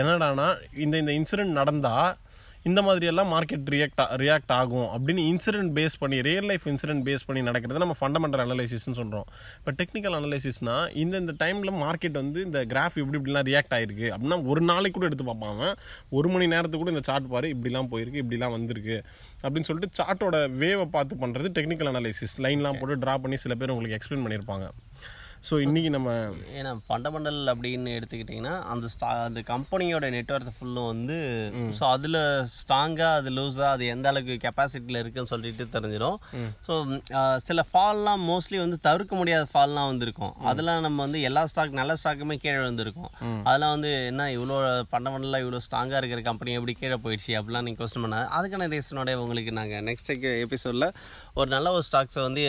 என்னடானா 0.00 0.48
இந்த 0.86 0.96
இந்த 1.04 1.12
இன்சிடென்ட் 1.20 1.58
நடந்தால் 1.60 2.16
இந்த 2.66 2.80
மாதிரி 2.82 3.06
எல்லாம் 3.10 3.28
மார்க்கெட் 3.32 3.68
ரியாக்ட் 3.72 4.00
ரியாக்ட் 4.22 4.52
ஆகும் 4.56 4.86
அப்படின்னு 4.94 5.22
இன்சிடென்ட் 5.30 5.72
பேஸ் 5.76 5.96
பண்ணி 6.00 6.16
ரியல் 6.26 6.48
லைஃப் 6.50 6.64
இன்சிடென்ட் 6.70 7.04
பேஸ் 7.08 7.24
பண்ணி 7.26 7.42
நடக்கிறது 7.48 7.82
நம்ம 7.82 7.96
ஃபண்டமெண்டல் 7.98 8.42
அனலைசிஸ்னு 8.44 8.96
சொல்கிறோம் 9.00 9.26
இப்போ 9.58 9.72
டெக்னிக்கல் 9.80 10.16
அனலைசிஸ்னா 10.18 10.74
இந்த 10.94 11.16
இந்த 11.18 11.34
டைமில் 11.38 11.72
மார்க்கெட் 11.82 12.18
வந்து 12.20 12.40
இந்த 12.44 12.60
கிராஃப் 12.64 12.98
இப்படி 13.02 13.18
இப்படிலாம் 13.20 13.46
ரியாக்ட் 13.50 13.74
ஆயிருக்கு 13.74 14.08
அப்படின்னா 14.10 14.38
ஒரு 14.44 14.62
நாளைக்கு 14.62 14.96
கூட 14.98 15.10
எடுத்து 15.10 15.24
பார்ப்பாங்க 15.24 15.66
ஒரு 16.12 16.28
மணி 16.28 16.46
நேரத்துக்கு 16.46 16.82
கூட 16.84 16.94
இந்த 16.96 17.04
சார்ட் 17.10 17.28
பாரு 17.28 17.50
இப்படிலாம் 17.54 17.90
போயிருக்கு 17.92 18.22
இப்படிலாம் 18.24 18.56
வந்திருக்கு 18.56 18.98
அப்படின்னு 19.44 19.68
சொல்லிட்டு 19.70 19.98
சார்ட்டோட 20.00 20.40
வேவை 20.56 20.86
பார்த்து 20.96 21.22
பண்ணுறது 21.22 21.54
டெக்னிக்கல் 21.58 21.92
அனலைசிஸ் 21.92 22.36
லைன்லாம் 22.46 22.80
போட்டு 22.80 23.02
ட்ரா 23.04 23.16
பண்ணி 23.16 23.38
சில 23.44 23.54
பேர் 23.54 23.70
உங்களுக்கு 23.70 23.98
எக்ஸ்பிளைன் 23.98 24.26
பண்ணியிருப்பாங்க. 24.26 24.66
ஸோ 25.48 25.54
இன்னைக்கு 25.66 25.90
நம்ம 25.96 26.10
ஏன்னா 26.58 26.70
ஃபண்டமெண்டல் 26.86 27.40
அப்படின்னு 27.52 27.90
எடுத்துக்கிட்டிங்கன்னா 27.98 28.54
அந்த 28.72 28.86
ஸ்டா 28.94 29.08
அந்த 29.26 29.40
கம்பெனியோட 29.50 30.06
நெட்ஒர்க் 30.16 30.56
ஃபுல்லும் 30.56 30.88
வந்து 30.92 31.16
ஸோ 31.78 31.82
அதில் 31.94 32.20
ஸ்ட்ராங்காக 32.54 33.18
அது 33.18 33.30
லூஸாக 33.38 33.70
அது 33.74 33.86
எந்த 33.94 34.08
அளவுக்கு 34.12 34.36
கெப்பாசிட்டியில் 34.44 35.00
இருக்குன்னு 35.02 35.32
சொல்லிட்டு 35.32 35.66
தெரிஞ்சிடும் 35.74 36.18
ஸோ 36.68 36.74
சில 37.46 37.64
ஃபால்லாம் 37.70 38.22
மோஸ்ட்லி 38.30 38.60
வந்து 38.64 38.78
தவிர்க்க 38.88 39.14
முடியாத 39.20 39.44
ஃபால்லாம் 39.52 39.88
வந்திருக்கும். 39.92 40.34
அதெல்லாம் 40.50 40.84
நம்ம 40.86 40.98
வந்து 41.06 41.20
எல்லா 41.28 41.42
ஸ்டாக் 41.52 41.78
நல்ல 41.80 41.92
ஸ்டாக்குமே 42.00 42.36
கீழே 42.42 42.56
விழுந்திருக்கும். 42.60 43.10
அதெல்லாம் 43.48 43.74
வந்து 43.76 43.90
என்ன 44.10 44.28
இவ்வளோ 44.36 44.56
ஃபண்டமெண்டலாக 44.90 45.44
இவ்வளோ 45.44 45.60
ஸ்ட்ராங்காக 45.66 46.00
இருக்கிற 46.02 46.22
கம்பெனி 46.30 46.56
எப்படி 46.58 46.74
கீழே 46.80 46.98
போயிடுச்சு? 47.04 47.30
அப்படிலாம் 47.40 47.66
நீங்கள் 47.68 47.82
கொஸ்டின் 47.82 48.04
பண்ணாது 48.06 48.26
அதுக்கான 48.38 48.68
ரீசனோட 48.74 49.14
உங்களுக்கு 49.24 49.54
நாங்கள் 49.60 49.84
நெக்ஸ்ட் 49.90 50.12
எபிசோடில் 50.44 50.88
ஒரு 51.38 51.48
நல்ல 51.54 51.72
ஒரு 51.76 51.84
ஸ்டாக்ஸை 51.88 52.22
வந்து 52.28 52.44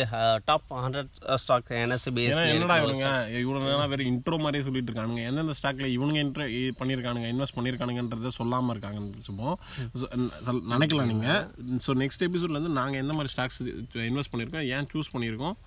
top 0.50 0.68
hundred 0.86 1.14
stock 1.44 1.72
NSC 1.84 2.14
base 2.18 2.42
இவனுங்க 2.80 3.08
இவ்வளோ 3.42 3.60
நேரம் 3.60 3.90
வேறு 3.90 4.04
இன்ட்ரோ 4.04 4.38
மாதிரியே 4.38 4.64
சொல்லிட்டு 4.64 4.92
இருக்கானுங்க. 4.92 5.24
எந்தெந்த 5.28 5.54
ஸ்டாக்ல 5.62 5.88
இவனுங்க 5.98 6.20
இன்ட்ரோ 6.26 6.46
பண்ணியிருக்கானுங்க 6.80 7.28
இன்வெஸ்ட் 7.34 7.56
பண்ணியிருக்கானுங்கன்றத 7.56 8.28
சொல்லாமல் 8.30 8.78
இருக்காங்கன்னு 8.78 9.24
சொல்- 9.24 10.64
நினைக்கலாம் 10.70 11.06
நீங்கள் 11.06 11.44
ஸோ 11.88 11.92
நெக்ஸ்ட் 11.94 12.26
எபிசோட்லேருந்து 12.28 12.78
நாங்கள் 12.80 13.02
எந்த 13.02 13.14
மாதிரி 13.14 13.34
ஸ்டாக்ஸ் 13.38 13.62
இன்வெஸ்ட் 14.10 14.32
பண்ணியிருக்கோம் 14.32 14.68
ஏன் 14.68 14.88
சூஸ் 14.94 15.14
பண்ணியிருக்கோம் 15.14 15.58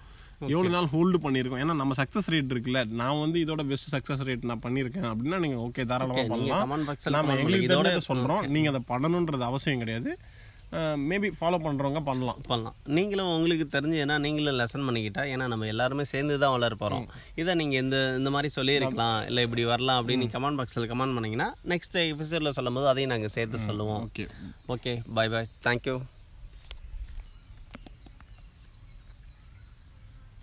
எவ்வளோ 0.53 0.69
நாள் 0.69 0.85
ஹோல்டு 0.85 1.19
பண்ணியிருக்கோம் 1.23 1.61
ஏன்னா 1.63 1.75
நம்ம 1.75 1.95
சக்ஸஸ் 1.97 2.31
ரேட் 2.31 2.53
இருக்குல்ல. 2.53 2.89
நான் 2.89 3.21
வந்து 3.21 3.45
இதோட 3.45 3.67
பெஸ்ட் 3.67 3.95
சக்ஸஸ் 3.95 4.25
ரேட் 4.25 4.45
நான் 4.45 4.61
பண்ணியிருக்கேன் 4.63 5.09
அப்படின்னா 5.11 5.39
நீங்கள் 5.39 5.59
ஓகே 5.59 5.85
தாராளமாக 5.87 6.21
comment 6.23 6.29
பண்ணலாம். 6.29 6.71
box 6.89 6.97
ல 7.05 7.11
நாம 7.11 7.33
comment 7.33 7.39
எங்களுக்கு 7.39 7.67
இதோட- 7.67 7.87
தெரிஞ்சதை 7.87 7.97
சொல்கிறோம் 7.97 8.47
நீங்கள் 8.47 8.75
அதை 8.75 8.83
பண்ணணுன்றது 8.89 9.41
அவசியம் 9.41 9.79
கிடையாது. 9.79 10.19
மேபி 11.11 11.29
ஃபாலோ 11.39 11.59
பண்ணுறவங்க 11.67 12.01
பண்ணலாம். 12.09 12.41
பண்ணலாம். 12.51 12.77
நீங்களும் 12.99 13.31
உங்களுக்கு 13.37 13.67
தெரிஞ்சு 13.77 13.97
ஏன்னா 14.05 14.17
நீங்களும் 14.27 14.59
லெசன் 14.61 14.87
பண்ணிக்கிட்டா 14.89 15.25
ஏன்னா 15.33 15.47
நம்ம 15.53 15.67
எல்லாருமே 15.73 16.05
சேர்ந்து 16.13 16.39
தான் 16.45 16.55
வளர 16.57 16.75
போகிறோம் 16.83 17.09
இதை 17.43 17.55
நீங்கள் 17.63 17.83
இந்த 17.85 17.99
இந்த 18.19 18.31
மாதிரி 18.37 18.51
சொல்லியிருக்கலாம். 18.59 19.19
இல்லை 19.31 19.45
இப்படி 19.49 19.65
வரலாம் 19.73 20.01
அப்படின்னு 20.01 20.31
கமெண்ட் 20.37 20.61
பாக்ஸில் 20.61 20.91
கமெண்ட் 20.93 21.17
பண்ணீங்கன்னா 21.19 21.51
நெக்ஸ்ட் 21.75 21.99
எபிசோடில் 22.13 22.57
சொல்லும் 22.61 22.79
போது 22.79 22.89
அதையும் 22.93 23.15
நாங்கள் 23.15 23.35
சேர்த்து 23.37 23.67
சொல்லுவோம். 23.69 24.07
Okay 24.09 24.27
okay 24.77 24.95
bye 25.19 25.29
bye 25.35 25.51
thank you 25.69 25.97